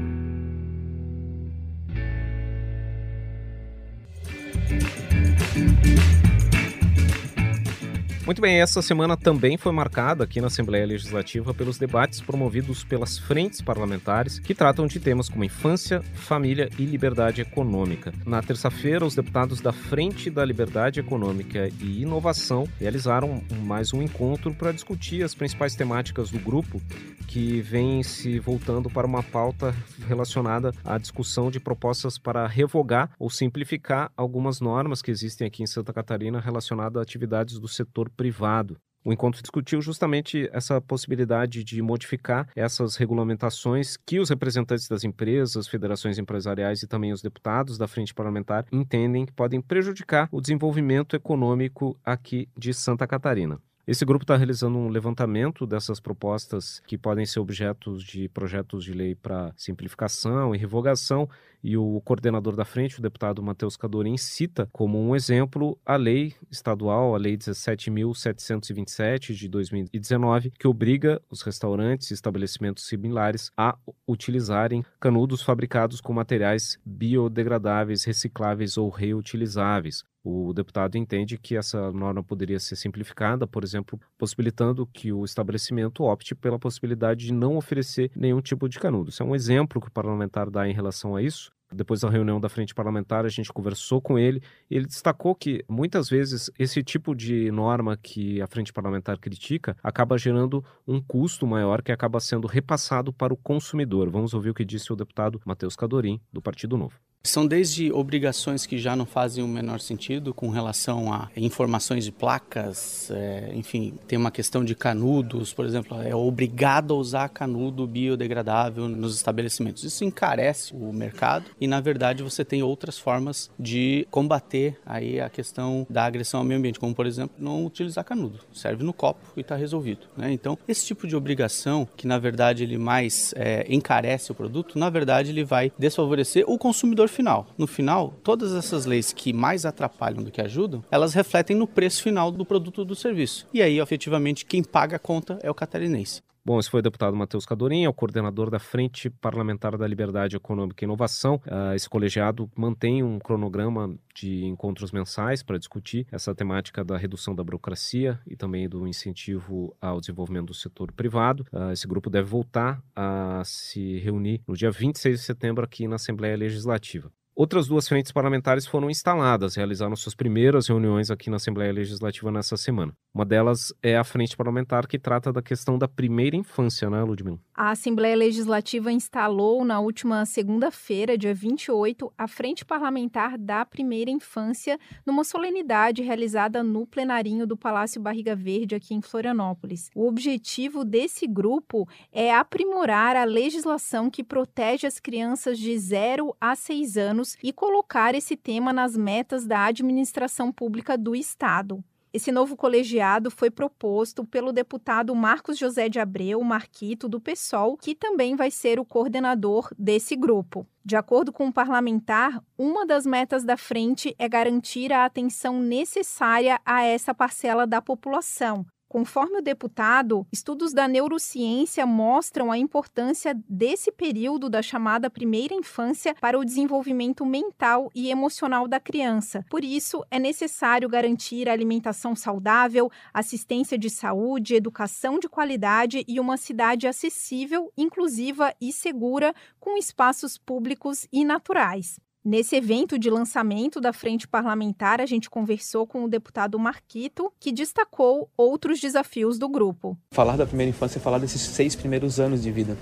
Muito 8.25 8.41
bem, 8.41 8.61
essa 8.61 8.81
semana 8.81 9.17
também 9.17 9.57
foi 9.57 9.73
marcada 9.73 10.23
aqui 10.23 10.39
na 10.39 10.47
Assembleia 10.47 10.85
Legislativa 10.85 11.53
pelos 11.53 11.77
debates 11.77 12.21
promovidos 12.21 12.81
pelas 12.81 13.17
frentes 13.17 13.61
parlamentares 13.61 14.39
que 14.39 14.55
tratam 14.55 14.87
de 14.87 14.97
temas 14.97 15.27
como 15.27 15.43
infância, 15.43 16.01
família 16.13 16.69
e 16.79 16.85
liberdade 16.85 17.41
econômica. 17.41 18.13
Na 18.25 18.41
terça-feira, 18.41 19.05
os 19.05 19.13
deputados 19.13 19.59
da 19.59 19.73
Frente 19.73 20.29
da 20.29 20.45
Liberdade 20.45 21.01
Econômica 21.01 21.67
e 21.81 22.01
Inovação 22.03 22.65
realizaram 22.79 23.43
mais 23.65 23.93
um 23.93 24.01
encontro 24.01 24.53
para 24.53 24.71
discutir 24.71 25.21
as 25.21 25.35
principais 25.35 25.75
temáticas 25.75 26.31
do 26.31 26.39
grupo 26.39 26.81
que 27.27 27.59
vem 27.59 28.03
se 28.03 28.39
voltando 28.39 28.89
para 28.89 29.07
uma 29.07 29.21
pauta 29.23 29.75
relacionada 30.07 30.71
à 30.85 30.97
discussão 30.97 31.51
de 31.51 31.59
propostas 31.59 32.17
para 32.17 32.47
revogar 32.47 33.11
ou 33.19 33.29
simplificar 33.29 34.11
algumas 34.15 34.61
normas 34.61 35.01
que 35.01 35.11
existem 35.11 35.47
aqui 35.47 35.61
em 35.61 35.67
Santa 35.67 35.91
Catarina 35.91 36.39
relacionadas 36.39 36.99
a 36.99 37.01
atividades 37.01 37.59
do 37.59 37.67
setor 37.67 38.12
privado. 38.15 38.77
O 39.06 39.12
encontro 39.12 39.41
discutiu 39.41 39.82
justamente 39.82 40.49
essa 40.54 40.80
possibilidade 40.80 41.62
de 41.62 41.82
modificar 41.82 42.47
essas 42.56 42.95
regulamentações 42.95 43.97
que 43.97 44.17
os 44.17 44.30
representantes 44.30 44.88
das 44.88 45.04
empresas, 45.04 45.67
federações 45.67 46.17
empresariais 46.17 46.84
e 46.84 46.88
também 46.88 47.12
os 47.12 47.21
deputados 47.21 47.78
da 47.78 47.86
frente 47.86 48.13
parlamentar 48.13 48.65
entendem 48.71 49.26
que 49.26 49.34
podem 49.34 49.60
prejudicar 49.60 50.30
o 50.32 50.39
desenvolvimento 50.39 51.17
econômico 51.17 51.99
aqui 52.04 52.47
de 52.58 52.73
Santa 52.73 53.06
Catarina. 53.06 53.60
Esse 53.86 54.06
grupo 54.06 54.24
está 54.24 54.38
realizando 54.38 54.78
um 54.78 54.88
levantamento 54.88 55.67
dessas 55.67 56.00
propostas 56.00 56.80
que 56.88 56.98
podem 56.98 57.26
ser 57.26 57.41
objetos 57.41 58.02
de 58.02 58.30
projetos 58.30 58.86
de 58.86 58.93
lei 58.93 59.13
para 59.13 59.52
simplificação 59.58 60.56
e 60.56 60.58
revogação, 60.58 61.28
e 61.62 61.76
o 61.76 62.00
coordenador 62.02 62.56
da 62.56 62.63
frente, 62.63 63.00
o 63.00 63.02
deputado 63.02 63.43
Matheus 63.43 63.76
Cadorim, 63.76 64.15
cita 64.15 64.69
como 64.72 64.98
um 64.98 65.13
exemplo 65.13 65.78
a 65.86 65.98
lei 65.98 66.34
estadual, 66.50 67.13
a 67.13 67.17
lei 67.17 67.36
17.727 67.38 69.34
de 69.34 69.50
2019, 69.50 70.52
que 70.52 70.67
obriga 70.67 71.22
os 71.30 71.41
restaurantes 71.41 72.10
e 72.12 72.13
estabelecimentos 72.13 72.88
similares 72.88 73.52
a 73.58 73.78
utilizarem 74.08 74.86
canudos 74.98 75.41
fabricados 75.41 76.00
com 76.00 76.13
materiais 76.13 76.80
biodegradáveis, 76.86 78.06
recicláveis 78.06 78.78
ou 78.78 78.89
reutilizáveis. 78.89 80.06
O 80.23 80.53
deputado 80.53 80.97
entende 80.97 81.38
que 81.38 81.57
essa 81.57 81.91
norma 81.91 82.23
poderia 82.23 82.57
ser 82.57 82.77
simplificada, 82.77 83.45
por 83.45 83.62
exemplo, 83.62 83.99
possibilitando 84.17 84.88
que 84.88 85.12
o 85.12 85.25
estabelecimento 85.25 86.03
opte 86.03 86.33
pela 86.33 86.57
possibilidade 86.57 87.25
de 87.25 87.33
não 87.33 87.57
oferecer 87.57 88.09
nenhum 88.15 88.41
tipo 88.41 88.69
de 88.69 88.79
canudo. 88.79 89.09
Isso 89.09 89.21
é 89.21 89.25
um 89.25 89.36
exemplo 89.36 89.81
que 89.81 89.89
o 89.89 89.91
parlamentar 89.91 90.49
dá 90.49 90.67
em 90.67 90.73
relação 90.73 91.13
a 91.13 91.21
isso. 91.21 91.51
Depois 91.73 92.01
da 92.01 92.09
reunião 92.09 92.39
da 92.39 92.47
frente 92.47 92.73
parlamentar, 92.73 93.25
a 93.25 93.29
gente 93.29 93.51
conversou 93.51 93.99
com 93.99 94.17
ele 94.17 94.41
ele 94.69 94.86
destacou 94.86 95.36
que 95.36 95.65
muitas 95.67 96.07
vezes 96.07 96.49
esse 96.57 96.83
tipo 96.83 97.15
de 97.15 97.51
norma 97.51 97.97
que 97.97 98.41
a 98.41 98.47
frente 98.47 98.71
parlamentar 98.71 99.17
critica 99.19 99.75
acaba 99.83 100.17
gerando 100.17 100.63
um 100.88 101.01
custo 101.01 101.45
maior 101.47 101.81
que 101.81 101.91
acaba 101.91 102.19
sendo 102.19 102.47
repassado 102.47 103.12
para 103.12 103.33
o 103.33 103.38
consumidor. 103.38 104.09
Vamos 104.09 104.33
ouvir 104.33 104.51
o 104.51 104.53
que 104.53 104.63
disse 104.63 104.93
o 104.93 104.95
deputado 104.95 105.41
Matheus 105.45 105.75
Cadorim, 105.75 106.21
do 106.31 106.41
Partido 106.41 106.77
Novo. 106.77 106.99
São 107.25 107.47
desde 107.47 107.89
obrigações 107.89 108.65
que 108.65 108.77
já 108.77 108.97
não 108.97 109.05
fazem 109.05 109.41
o 109.41 109.47
menor 109.47 109.79
sentido 109.79 110.33
com 110.33 110.49
relação 110.49 111.13
a 111.13 111.29
informações 111.38 112.03
de 112.03 112.12
placas, 112.12 113.09
é, 113.12 113.49
enfim, 113.55 113.93
tem 114.05 114.19
uma 114.19 114.29
questão 114.29 114.62
de 114.62 114.75
canudos, 114.75 115.53
por 115.53 115.65
exemplo, 115.65 116.01
é 116.01 116.13
obrigado 116.13 116.93
a 116.93 116.97
usar 116.97 117.29
canudo 117.29 117.88
biodegradável 117.88 118.89
nos 118.89 119.15
estabelecimentos. 119.15 119.86
Isso 119.86 120.03
encarece 120.03 120.73
o 120.75 120.91
mercado 120.91 121.45
e, 121.62 121.65
na 121.65 121.79
verdade, 121.79 122.21
você 122.21 122.43
tem 122.43 122.62
outras 122.62 122.99
formas 122.99 123.49
de 123.57 124.05
combater 124.12 124.77
aí 124.86 125.21
a 125.21 125.29
questão 125.29 125.88
da 125.89 126.03
agressão 126.03 126.41
ao 126.41 126.45
meio 126.45 126.59
ambiente, 126.59 126.77
como, 126.77 126.93
por 126.93 127.07
exemplo, 127.07 127.38
não 127.39 127.65
utilizar 127.65 128.03
canudo. 128.03 128.39
Serve 128.51 128.83
no 128.83 128.91
copo 128.91 129.31
e 129.38 129.39
está 129.39 129.55
resolvido. 129.55 130.07
Né? 130.17 130.33
Então, 130.33 130.57
esse 130.67 130.86
tipo 130.86 131.07
de 131.07 131.15
obrigação, 131.15 131.88
que 131.95 132.05
na 132.05 132.19
verdade 132.19 132.63
ele 132.63 132.77
mais 132.77 133.33
é, 133.38 133.65
encarece 133.69 134.29
o 134.29 134.36
produto, 134.36 134.77
na 134.77 134.89
verdade 134.89 135.29
ele 135.29 135.45
vai 135.45 135.71
desfavorecer 135.79 136.43
o 136.49 136.57
consumidor 136.57 137.12
final. 137.13 137.47
No 137.58 137.67
final, 137.67 138.13
todas 138.23 138.54
essas 138.54 138.86
leis 138.86 139.13
que 139.13 139.32
mais 139.32 139.65
atrapalham 139.65 140.23
do 140.23 140.32
que 140.32 140.41
ajudam, 140.41 140.84
elas 140.91 141.13
refletem 141.13 141.56
no 141.56 141.67
preço 141.67 142.04
final 142.04 142.32
do 142.32 142.45
produto 142.45 142.80
ou 142.80 142.86
do 142.86 142.95
serviço. 142.95 143.47
E 143.54 143.62
aí, 143.62 143.80
efetivamente, 143.80 144.45
quem 144.45 144.63
paga 144.63 144.97
a 144.97 144.99
conta 144.99 145.39
é 145.41 145.49
o 145.49 145.56
catarinense. 145.56 146.21
Bom, 146.45 146.60
esse 146.60 146.69
foi 146.69 146.82
o 146.82 146.84
deputado 146.84 147.15
Matheus 147.15 147.45
Cadorim, 147.45 147.86
é 147.86 147.89
o 147.89 147.93
coordenador 147.93 148.49
da 148.49 148.60
Frente 148.60 149.10
Parlamentar 149.10 149.77
da 149.77 149.88
Liberdade 149.88 150.36
Econômica 150.36 150.84
e 150.84 150.86
Inovação. 150.86 151.36
Uh, 151.47 151.73
esse 151.73 151.88
colegiado 151.88 152.51
mantém 152.53 153.01
um 153.01 153.17
cronograma 153.17 153.95
de 154.13 154.43
encontros 154.43 154.91
mensais 154.91 155.41
para 155.41 155.58
discutir 155.58 156.06
essa 156.12 156.36
temática 156.36 156.84
da 156.84 156.97
redução 156.97 157.34
da 157.34 157.45
burocracia 157.45 158.19
e 158.27 158.36
também 158.36 158.67
do 158.67 158.86
incentivo 158.86 159.73
ao 159.79 160.01
desenvolvimento 160.01 160.47
do 160.47 160.53
setor 160.53 160.91
privado. 160.91 161.45
Uh, 161.49 161.71
esse 161.71 161.88
grupo 161.88 162.10
deve 162.10 162.27
voltar 162.27 162.84
a 162.93 163.41
se 163.45 163.99
reunir 163.99 164.41
no 164.45 164.53
dia 164.53 164.69
26 164.69 165.19
de 165.21 165.25
setembro 165.25 165.63
aqui 165.63 165.88
na 165.88 165.95
Assembleia 165.95 166.36
Legislativa. 166.36 167.10
Outras 167.36 167.67
duas 167.67 167.88
frentes 167.88 168.12
parlamentares 168.12 168.67
foram 168.67 168.91
instaladas, 168.91 169.56
realizaram 169.56 169.96
suas 169.96 170.13
primeiras 170.13 170.67
reuniões 170.67 171.10
aqui 171.10 171.32
na 171.32 171.38
Assembleia 171.38 171.74
Legislativa 171.74 172.32
nessa 172.32 172.56
semana. 172.56 172.93
Uma 173.12 173.26
delas 173.26 173.74
é 173.82 173.98
a 173.98 174.04
frente 174.04 174.38
parlamentar 174.38 174.86
que 174.86 175.00
trata 175.00 175.34
da 175.34 175.41
questão 175.41 175.76
da 175.76 175.88
primeira 175.88 176.36
infância, 176.36 176.91
né, 176.91 177.02
Ludmila? 177.02 177.39
A 177.56 177.72
Assembleia 177.72 178.15
Legislativa 178.15 178.91
instalou 178.91 179.65
na 179.65 179.80
última 179.80 180.24
segunda-feira, 180.26 181.17
dia 181.17 181.34
28, 181.34 182.13
a 182.15 182.28
frente 182.28 182.63
parlamentar 182.63 183.36
da 183.36 183.65
primeira 183.65 184.12
infância 184.12 184.80
numa 185.04 185.24
solenidade 185.24 186.04
realizada 186.04 186.62
no 186.62 186.86
plenarinho 186.86 187.48
do 187.48 187.58
Palácio 187.58 188.00
Barriga 188.00 188.36
Verde 188.36 188.76
aqui 188.76 188.93
em 188.93 189.02
Florianópolis. 189.02 189.89
O 189.96 190.08
objetivo 190.08 190.86
desse 190.86 191.26
grupo 191.26 191.88
é 192.12 192.32
aprimorar 192.32 193.15
a 193.15 193.24
legislação 193.24 194.08
que 194.08 194.24
protege 194.24 194.86
as 194.86 195.00
crianças 195.00 195.58
de 195.58 195.76
0 195.76 196.36
a 196.39 196.56
6 196.56 196.96
anos 196.98 197.22
anos 197.23 197.38
e 197.41 197.53
colocar 197.53 198.13
esse 198.13 198.36
tema 198.36 198.73
nas 198.73 198.97
metas 198.97 199.45
da 199.45 199.65
administração 199.65 200.51
pública 200.51 200.97
do 200.97 201.15
Estado. 201.15 201.83
Esse 202.13 202.31
novo 202.31 202.55
colegiado 202.55 203.31
foi 203.31 203.49
proposto 203.49 204.23
pelo 204.23 204.51
deputado 204.51 205.15
Marcos 205.15 205.57
José 205.57 205.89
de 205.89 205.99
Abreu 205.99 206.39
Marquito, 206.43 207.09
do 207.09 207.19
PSOL, 207.19 207.75
que 207.75 207.95
também 207.95 208.36
vai 208.36 208.51
ser 208.51 208.79
o 208.79 208.86
coordenador 208.86 209.67
desse 209.79 210.15
grupo. 210.15 210.67
De 210.86 210.95
acordo 210.95 211.33
com 211.33 211.47
o 211.47 211.53
parlamentar, 211.53 212.39
uma 212.55 212.86
das 212.86 213.03
metas 213.03 213.43
da 213.43 213.57
frente 213.57 214.13
é 214.19 214.29
garantir 214.29 214.93
a 214.93 215.05
atenção 215.05 215.59
necessária 215.59 216.59
a 216.63 216.83
essa 216.83 217.15
parcela 217.15 217.65
da 217.65 217.81
população, 217.81 218.63
Conforme 218.93 219.39
o 219.39 219.41
deputado, 219.41 220.23
estudos 220.32 220.71
da 220.71 220.88
neurociência 220.88 221.84
mostram 221.84 222.51
a 222.51 222.60
importância 222.60 223.36
desse 223.49 223.91
período 223.91 224.51
da 224.51 224.62
chamada 224.62 225.10
primeira 225.10 225.56
infância 225.56 226.13
para 226.21 226.38
o 226.38 226.45
desenvolvimento 226.45 227.25
mental 227.25 227.89
e 227.95 228.12
emocional 228.12 228.67
da 228.67 228.79
criança. 228.79 229.43
Por 229.49 229.63
isso, 229.63 230.06
é 230.12 230.19
necessário 230.19 230.88
garantir 230.88 231.49
alimentação 231.49 232.15
saudável, 232.15 232.88
assistência 233.12 233.79
de 233.79 233.89
saúde, 233.89 234.53
educação 234.53 235.17
de 235.17 235.27
qualidade 235.27 236.06
e 236.08 236.19
uma 236.19 236.38
cidade 236.38 236.86
acessível, 236.86 237.73
inclusiva 237.75 238.53
e 238.62 238.71
segura, 238.71 239.34
com 239.60 239.75
espaços 239.75 240.38
públicos 240.38 241.08
e 241.12 241.25
naturais. 241.25 241.99
Nesse 242.25 242.55
evento 242.55 242.97
de 242.97 243.09
lançamento 243.09 243.81
da 243.81 243.91
Frente 243.91 244.29
Parlamentar, 244.29 245.01
a 245.01 245.05
gente 245.05 245.29
conversou 245.29 245.86
com 245.86 246.05
o 246.05 246.07
deputado 246.07 246.57
Marquito, 246.57 247.29
que 247.38 247.51
destacou 247.51 248.29
outros 248.38 248.79
desafios 248.79 249.38
do 249.38 249.49
grupo. 249.49 249.97
Falar 250.09 250.38
da 250.38 250.45
primeira 250.45 250.69
infância 250.69 250.99
é 250.99 251.01
falar 251.01 251.17
desses 251.17 251.41
seis 251.41 251.75
primeiros 251.75 252.21
anos 252.21 252.41
de 252.41 252.49
vida, 252.49 252.77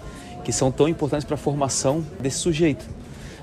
que 0.45 0.53
são 0.53 0.71
tão 0.71 0.87
importantes 0.87 1.25
para 1.25 1.33
a 1.33 1.39
formação 1.39 2.05
desse 2.19 2.37
sujeito. 2.37 2.85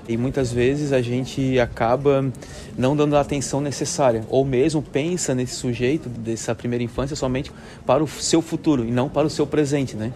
E 0.07 0.15
muitas 0.15 0.53
vezes 0.53 0.93
a 0.93 1.01
gente 1.01 1.59
acaba 1.59 2.31
não 2.77 2.95
dando 2.95 3.17
a 3.17 3.19
atenção 3.19 3.59
necessária, 3.59 4.23
ou 4.29 4.45
mesmo 4.45 4.81
pensa 4.81 5.35
nesse 5.35 5.55
sujeito 5.55 6.07
dessa 6.07 6.55
primeira 6.55 6.81
infância 6.81 7.13
somente 7.13 7.51
para 7.85 8.01
o 8.01 8.07
seu 8.07 8.41
futuro 8.41 8.85
e 8.85 8.89
não 8.91 9.09
para 9.09 9.27
o 9.27 9.29
seu 9.29 9.45
presente, 9.45 9.97
né? 9.97 10.13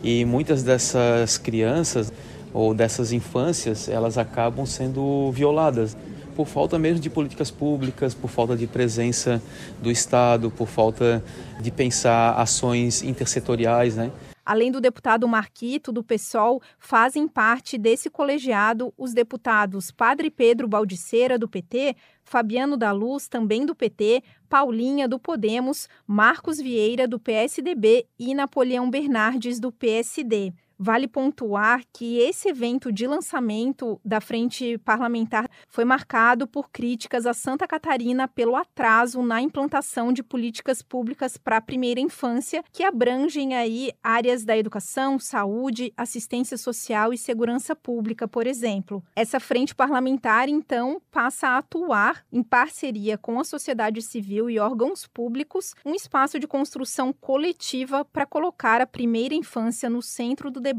E 0.00 0.24
muitas 0.24 0.62
dessas 0.62 1.38
crianças 1.38 2.12
ou 2.54 2.72
dessas 2.72 3.12
infâncias, 3.12 3.88
elas 3.88 4.16
acabam 4.16 4.64
sendo 4.64 5.30
violadas 5.32 5.96
por 6.34 6.46
falta 6.46 6.78
mesmo 6.78 7.00
de 7.00 7.10
políticas 7.10 7.50
públicas, 7.50 8.14
por 8.14 8.28
falta 8.28 8.56
de 8.56 8.66
presença 8.66 9.42
do 9.82 9.90
Estado, 9.90 10.50
por 10.50 10.66
falta 10.66 11.22
de 11.60 11.70
pensar 11.70 12.34
ações 12.34 13.02
intersetoriais, 13.02 13.96
né? 13.96 14.10
Além 14.44 14.70
do 14.70 14.80
deputado 14.80 15.26
Marquito, 15.26 15.90
do 15.90 16.04
PSOL, 16.04 16.60
fazem 16.78 17.26
parte 17.26 17.78
desse 17.78 18.10
colegiado 18.10 18.92
os 18.98 19.14
deputados 19.14 19.90
Padre 19.90 20.30
Pedro 20.30 20.68
Baldiceira, 20.68 21.38
do 21.38 21.48
PT, 21.48 21.96
Fabiano 22.22 22.76
da 22.76 22.92
Luz, 22.92 23.26
também 23.26 23.64
do 23.64 23.74
PT, 23.74 24.22
Paulinha, 24.46 25.08
do 25.08 25.18
Podemos, 25.18 25.88
Marcos 26.06 26.58
Vieira, 26.58 27.08
do 27.08 27.18
PSDB 27.18 28.06
e 28.18 28.34
Napoleão 28.34 28.90
Bernardes, 28.90 29.58
do 29.58 29.72
PSD. 29.72 30.52
Vale 30.86 31.08
pontuar 31.08 31.80
que 31.90 32.18
esse 32.18 32.50
evento 32.50 32.92
de 32.92 33.06
lançamento 33.06 33.98
da 34.04 34.20
frente 34.20 34.76
parlamentar 34.76 35.48
foi 35.66 35.82
marcado 35.82 36.46
por 36.46 36.68
críticas 36.68 37.24
a 37.24 37.32
Santa 37.32 37.66
Catarina 37.66 38.28
pelo 38.28 38.54
atraso 38.54 39.22
na 39.22 39.40
implantação 39.40 40.12
de 40.12 40.22
políticas 40.22 40.82
públicas 40.82 41.38
para 41.38 41.56
a 41.56 41.60
primeira 41.62 42.00
infância, 42.00 42.62
que 42.70 42.84
abrangem 42.84 43.54
aí 43.54 43.92
áreas 44.02 44.44
da 44.44 44.58
educação, 44.58 45.18
saúde, 45.18 45.90
assistência 45.96 46.58
social 46.58 47.14
e 47.14 47.16
segurança 47.16 47.74
pública, 47.74 48.28
por 48.28 48.46
exemplo. 48.46 49.02
Essa 49.16 49.40
frente 49.40 49.74
parlamentar, 49.74 50.50
então, 50.50 51.00
passa 51.10 51.48
a 51.48 51.56
atuar 51.56 52.26
em 52.30 52.42
parceria 52.42 53.16
com 53.16 53.40
a 53.40 53.44
sociedade 53.44 54.02
civil 54.02 54.50
e 54.50 54.58
órgãos 54.58 55.06
públicos, 55.06 55.74
um 55.82 55.94
espaço 55.94 56.38
de 56.38 56.46
construção 56.46 57.10
coletiva 57.10 58.04
para 58.04 58.26
colocar 58.26 58.82
a 58.82 58.86
primeira 58.86 59.34
infância 59.34 59.88
no 59.88 60.02
centro 60.02 60.50
do 60.50 60.60
debate 60.60 60.73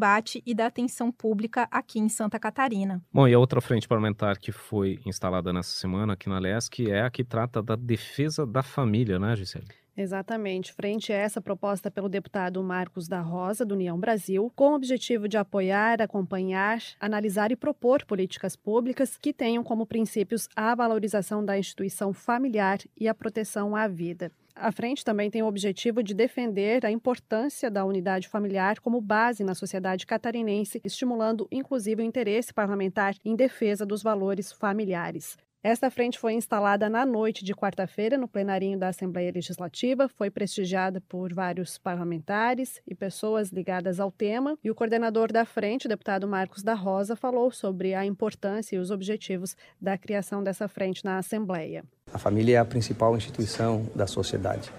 e 0.46 0.54
da 0.54 0.68
atenção 0.68 1.12
pública 1.12 1.68
aqui 1.72 2.00
em 2.00 2.10
Santa 2.10 2.40
Catarina. 2.40 3.02
Bom, 3.14 3.28
e 3.28 3.34
a 3.34 3.40
outra 3.40 3.62
frente 3.62 3.88
parlamentar 3.88 4.38
que 4.38 4.52
foi 4.52 5.00
instalada 5.06 5.54
nessa 5.54 5.72
semana 5.72 6.14
aqui 6.14 6.30
na 6.30 6.40
LESC 6.40 6.90
é 6.90 7.02
a 7.02 7.10
que 7.10 7.24
trata 7.24 7.62
da 7.62 7.76
defesa 7.76 8.46
da 8.46 8.62
família, 8.62 9.18
né, 9.18 9.36
Gisele? 9.36 9.85
Exatamente. 9.98 10.74
Frente 10.74 11.14
a 11.14 11.16
essa 11.16 11.40
proposta 11.40 11.90
pelo 11.90 12.10
deputado 12.10 12.62
Marcos 12.62 13.08
da 13.08 13.22
Rosa, 13.22 13.66
do 13.66 13.76
União 13.76 13.98
Brasil, 13.98 14.52
com 14.54 14.72
o 14.72 14.76
objetivo 14.76 15.28
de 15.28 15.38
apoiar, 15.38 16.02
acompanhar, 16.02 16.80
analisar 17.00 17.52
e 17.52 17.56
propor 17.56 18.04
políticas 18.06 18.58
públicas 18.58 19.18
que 19.18 19.32
tenham 19.32 19.64
como 19.64 19.86
princípios 19.86 20.50
a 20.56 20.76
valorização 20.76 21.44
da 21.44 21.58
instituição 21.58 22.12
familiar 22.12 22.80
e 23.00 23.08
a 23.08 23.16
proteção 23.16 23.74
à 23.74 23.88
vida. 23.88 24.32
A 24.54 24.72
frente 24.72 25.04
também 25.04 25.30
tem 25.30 25.44
o 25.44 25.48
objetivo 25.48 26.02
de 26.02 26.14
defender 26.14 26.86
a 26.86 26.92
importância 26.92 27.70
da 27.70 27.84
unidade 27.84 28.30
familiar 28.30 28.80
como 28.80 29.02
base 29.02 29.44
na 29.44 29.54
sociedade 29.54 30.06
catarinense, 30.06 30.80
estimulando 30.84 31.48
inclusive 31.52 32.02
o 32.02 32.06
interesse 32.06 32.54
parlamentar 32.54 33.16
em 33.24 33.36
defesa 33.36 33.86
dos 33.86 34.02
valores 34.02 34.52
familiares. 34.52 35.38
Esta 35.68 35.90
frente 35.90 36.20
foi 36.20 36.34
instalada 36.34 36.88
na 36.88 37.08
noite 37.08 37.44
de 37.44 37.52
quarta-feira 37.52 38.20
no 38.20 38.28
plenarinho 38.28 38.78
da 38.78 38.90
Assembleia 38.90 39.32
Legislativa, 39.34 40.08
foi 40.08 40.30
prestigiada 40.30 41.02
por 41.10 41.34
vários 41.34 41.80
parlamentares 41.80 42.80
e 42.88 42.94
pessoas 42.94 43.50
ligadas 43.50 44.00
ao 44.00 44.12
tema, 44.12 44.60
e 44.64 44.70
o 44.70 44.76
coordenador 44.76 45.32
da 45.32 45.44
frente, 45.44 45.88
o 45.88 45.90
deputado 45.90 46.28
Marcos 46.28 46.62
da 46.62 46.76
Rosa, 46.76 47.16
falou 47.16 47.50
sobre 47.50 47.96
a 47.96 48.06
importância 48.06 48.76
e 48.76 48.80
os 48.80 48.92
objetivos 48.92 49.58
da 49.82 49.98
criação 49.98 50.44
dessa 50.44 50.68
frente 50.68 51.04
na 51.04 51.18
Assembleia. 51.18 51.84
A 52.14 52.20
família 52.20 52.58
é 52.58 52.60
a 52.60 52.66
principal 52.66 53.18
instituição 53.18 53.90
da 53.96 54.06
sociedade. 54.06 54.72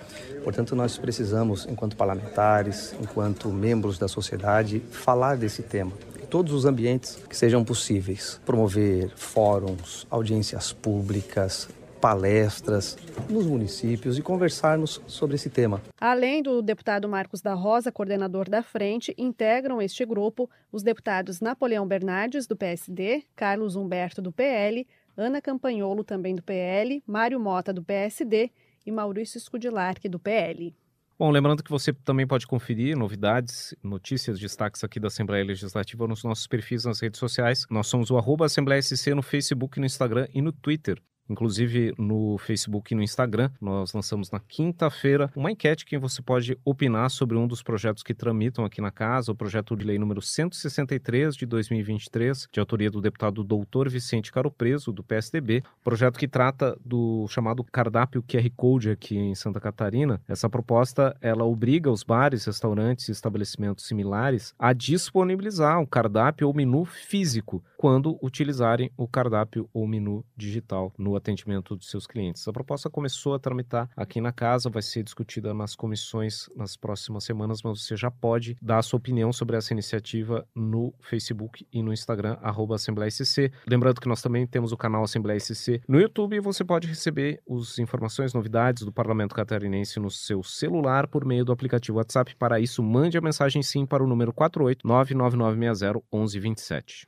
Portanto, 0.45 0.77
nós 0.77 0.97
precisamos, 0.97 1.67
enquanto 1.67 1.97
parlamentares, 1.97 2.95
enquanto 3.01 3.49
membros 3.49 3.99
da 3.99 4.07
sociedade, 4.07 4.79
falar 4.79 5.37
desse 5.37 5.65
tema 5.65 5.91
todos 6.37 6.53
os 6.53 6.67
ambientes 6.67 7.17
que 7.31 7.35
sejam 7.35 7.65
possíveis. 7.65 8.39
Promover 8.45 9.09
fóruns, 9.17 10.07
audiências 10.11 10.71
públicas, 10.71 11.67
palestras 11.99 12.99
nos 13.27 13.47
municípios 13.47 14.19
e 14.19 14.23
conversarmos 14.23 15.01
sobre 15.07 15.37
esse 15.37 15.49
tema. 15.49 15.81
Além 15.99 16.43
do 16.43 16.61
deputado 16.61 17.09
Marcos 17.09 17.41
da 17.41 17.55
Rosa, 17.55 17.91
coordenador 17.91 18.51
da 18.51 18.63
frente, 18.63 19.15
integram 19.17 19.81
este 19.81 20.05
grupo 20.05 20.47
os 20.71 20.83
deputados 20.83 21.41
Napoleão 21.41 21.89
Bernardes, 21.89 22.47
do 22.47 22.55
PSD, 22.55 23.23
Carlos 23.35 23.75
Humberto, 23.75 24.21
do 24.21 24.31
PL, 24.31 24.87
Ana 25.17 25.41
Campanholo, 25.41 26.05
também 26.05 26.35
do 26.35 26.43
PL, 26.43 27.03
Mário 27.07 27.41
Mota, 27.41 27.73
do 27.73 27.83
PSD 27.83 28.51
e 28.85 28.93
Maurício 28.93 29.41
Scudilarque, 29.41 30.07
do 30.07 30.19
PL. 30.19 30.75
Bom, 31.19 31.31
lembrando 31.31 31.63
que 31.63 31.71
você 31.71 31.95
também 31.95 32.27
pode 32.27 32.47
conferir 32.47 32.95
novidades, 32.95 33.75
notícias, 33.83 34.39
destaques 34.39 34.85
aqui 34.85 35.01
da 35.01 35.07
Assembleia 35.07 35.43
Legislativa 35.43 36.07
nos 36.07 36.23
nossos 36.23 36.47
perfis 36.47 36.85
nas 36.85 37.01
redes 37.01 37.19
sociais. 37.19 37.65
Nós 37.71 37.87
somos 37.87 38.11
o 38.11 38.19
arroba 38.19 38.45
Assembleia 38.45 38.83
SC 38.83 39.15
no 39.15 39.23
Facebook, 39.23 39.81
no 39.81 39.87
Instagram 39.87 40.29
e 40.35 40.43
no 40.43 40.53
Twitter. 40.53 41.03
Inclusive 41.29 41.95
no 41.99 42.39
Facebook 42.39 42.93
e 42.93 42.97
no 42.97 43.03
Instagram, 43.03 43.51
nós 43.61 43.93
lançamos 43.93 44.31
na 44.31 44.39
quinta-feira 44.39 45.31
uma 45.35 45.51
enquete 45.51 45.85
que 45.85 45.99
você 45.99 46.23
pode 46.23 46.59
opinar 46.65 47.11
sobre 47.11 47.37
um 47.37 47.47
dos 47.47 47.63
projetos 47.63 48.03
que 48.03 48.15
tramitam 48.15 48.65
aqui 48.65 48.81
na 48.81 48.91
casa, 48.91 49.33
o 49.33 49.35
projeto 49.35 49.77
de 49.77 49.85
lei 49.85 49.99
número 49.99 50.23
163 50.23 51.35
de 51.35 51.47
2023, 51.47 52.49
de 52.53 52.61
autoria 52.61 52.91
do 52.91 53.01
deputado 53.01 53.43
doutor 53.43 53.89
Vicente 53.89 54.33
Caro 54.33 54.51
Preso, 54.51 54.93
do 54.93 55.03
PSDB, 55.03 55.63
projeto 55.83 56.19
que 56.19 56.29
trata 56.29 56.79
do 56.85 57.27
chamado 57.29 57.65
cardápio 57.65 58.23
QR 58.23 58.49
Code 58.57 58.91
aqui 58.91 59.17
em 59.17 59.35
Santa 59.35 59.61
Catarina. 59.61 60.21
Essa 60.29 60.49
proposta, 60.49 61.17
ela 61.21 61.45
obriga 61.45 61.91
os 61.91 62.03
bares, 62.03 62.45
restaurantes 62.45 63.09
e 63.09 63.13
estabelecimentos 63.13 63.87
similares 63.87 64.55
a 64.59 64.73
disponibilizar 64.73 65.81
um 65.81 65.87
cardápio 65.87 66.47
ou 66.47 66.55
menu 66.55 66.85
físico 66.85 67.63
quando 67.77 68.19
utilizarem 68.23 68.91
o 68.97 69.07
cardápio 69.09 69.69
ou 69.73 69.87
menu 69.87 70.25
digital 70.37 70.93
no 70.97 71.16
atendimento 71.17 71.77
dos 71.77 71.91
seus 71.91 72.07
clientes. 72.07 72.47
A 72.47 72.53
proposta 72.53 72.91
começou 72.91 73.35
a 73.35 73.39
tramitar 73.39 73.89
aqui 73.97 74.21
na 74.21 74.33
casa, 74.33 74.71
vai 74.71 74.83
ser 74.83 75.03
discutida 75.03 75.53
nas 75.55 75.75
comissões 75.75 76.49
nas 76.55 76.77
próximas 76.77 77.25
semanas, 77.25 77.63
mas 77.63 77.83
você 77.83 77.97
já 77.97 78.11
pode 78.11 78.57
dar 78.61 78.79
a 78.79 78.83
sua 78.83 78.99
opinião 78.99 79.33
sobre 79.33 79.57
essa 79.57 79.73
iniciativa 79.73 80.47
no 80.55 80.95
Facebook 81.01 81.67
e 81.73 81.83
no 81.83 81.93
Instagram, 81.93 82.37
arroba 82.43 82.77
Assembleia 82.77 83.11
SC. 83.11 83.51
Lembrando 83.67 84.01
que 84.01 84.09
nós 84.09 84.23
também 84.23 84.47
temos 84.47 84.73
o 84.73 84.77
canal 84.77 85.03
Assembleia 85.05 85.39
SC 85.39 85.81
no 85.89 86.01
YouTube 86.01 86.37
e 86.37 86.41
você 86.41 86.65
pode 86.65 86.87
receber 86.87 87.41
as 87.51 87.79
informações, 87.79 88.35
novidades 88.35 88.83
do 88.85 88.93
Parlamento 88.93 89.35
Catarinense 89.35 89.99
no 90.01 90.11
seu 90.11 90.43
celular 90.43 91.07
por 91.07 91.25
meio 91.25 91.45
do 91.45 91.53
aplicativo 91.53 91.99
WhatsApp. 91.99 92.35
Para 92.37 92.61
isso, 92.61 92.83
mande 92.83 93.19
a 93.19 93.21
mensagem 93.21 93.63
sim 93.63 93.87
para 93.87 94.03
o 94.03 94.07
número 94.07 94.33
48 94.33 94.87
99960 94.87 96.03
1127. 96.13 97.07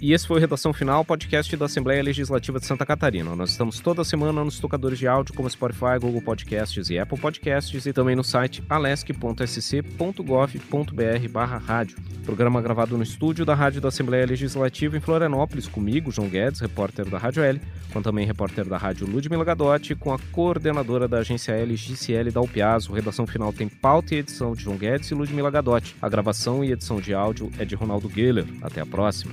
E 0.00 0.12
esse 0.12 0.26
foi 0.26 0.36
o 0.36 0.40
Redação 0.40 0.74
Final, 0.74 1.04
podcast 1.04 1.56
da 1.56 1.64
Assembleia 1.64 2.02
Legislativa 2.02 2.60
de 2.60 2.66
Santa 2.66 2.84
Catarina. 2.84 3.34
Nós 3.34 3.50
estamos 3.50 3.80
toda 3.80 4.04
semana 4.04 4.44
nos 4.44 4.60
tocadores 4.60 4.98
de 4.98 5.08
áudio 5.08 5.34
como 5.34 5.48
Spotify, 5.48 5.98
Google 5.98 6.20
Podcasts 6.20 6.90
e 6.90 6.98
Apple 6.98 7.18
Podcasts 7.18 7.86
e 7.86 7.92
também 7.94 8.14
no 8.14 8.22
site 8.22 8.62
alesc.sc.gov.br 8.68 11.28
barra 11.30 11.56
rádio. 11.56 11.96
Programa 12.26 12.60
gravado 12.60 12.96
no 12.96 13.02
estúdio 13.02 13.46
da 13.46 13.54
Rádio 13.54 13.80
da 13.80 13.88
Assembleia 13.88 14.26
Legislativa 14.26 14.96
em 14.96 15.00
Florianópolis, 15.00 15.66
comigo, 15.66 16.10
João 16.10 16.28
Guedes, 16.28 16.60
repórter 16.60 17.08
da 17.08 17.16
Rádio 17.16 17.42
L, 17.42 17.60
com 17.92 18.02
também 18.02 18.26
repórter 18.26 18.66
da 18.66 18.76
Rádio 18.76 19.06
Ludmila 19.06 19.44
Gadotti, 19.44 19.94
com 19.94 20.12
a 20.12 20.18
coordenadora 20.30 21.08
da 21.08 21.18
agência 21.18 21.52
L, 21.52 21.74
GCL 21.74 22.32
da 22.32 22.40
Alpiazo. 22.40 22.92
Redação 22.92 23.26
Final 23.26 23.52
tem 23.52 23.68
pauta 23.68 24.14
e 24.14 24.18
edição 24.18 24.52
de 24.52 24.62
João 24.62 24.76
Guedes 24.76 25.10
e 25.10 25.14
Ludmila 25.14 25.50
Gadotti. 25.50 25.96
A 26.02 26.08
gravação 26.08 26.62
e 26.62 26.72
edição 26.72 27.00
de 27.00 27.14
áudio 27.14 27.50
é 27.58 27.64
de 27.64 27.74
Ronaldo 27.74 28.10
Geller. 28.10 28.46
Até 28.60 28.82
a 28.82 28.86
próxima. 28.86 29.32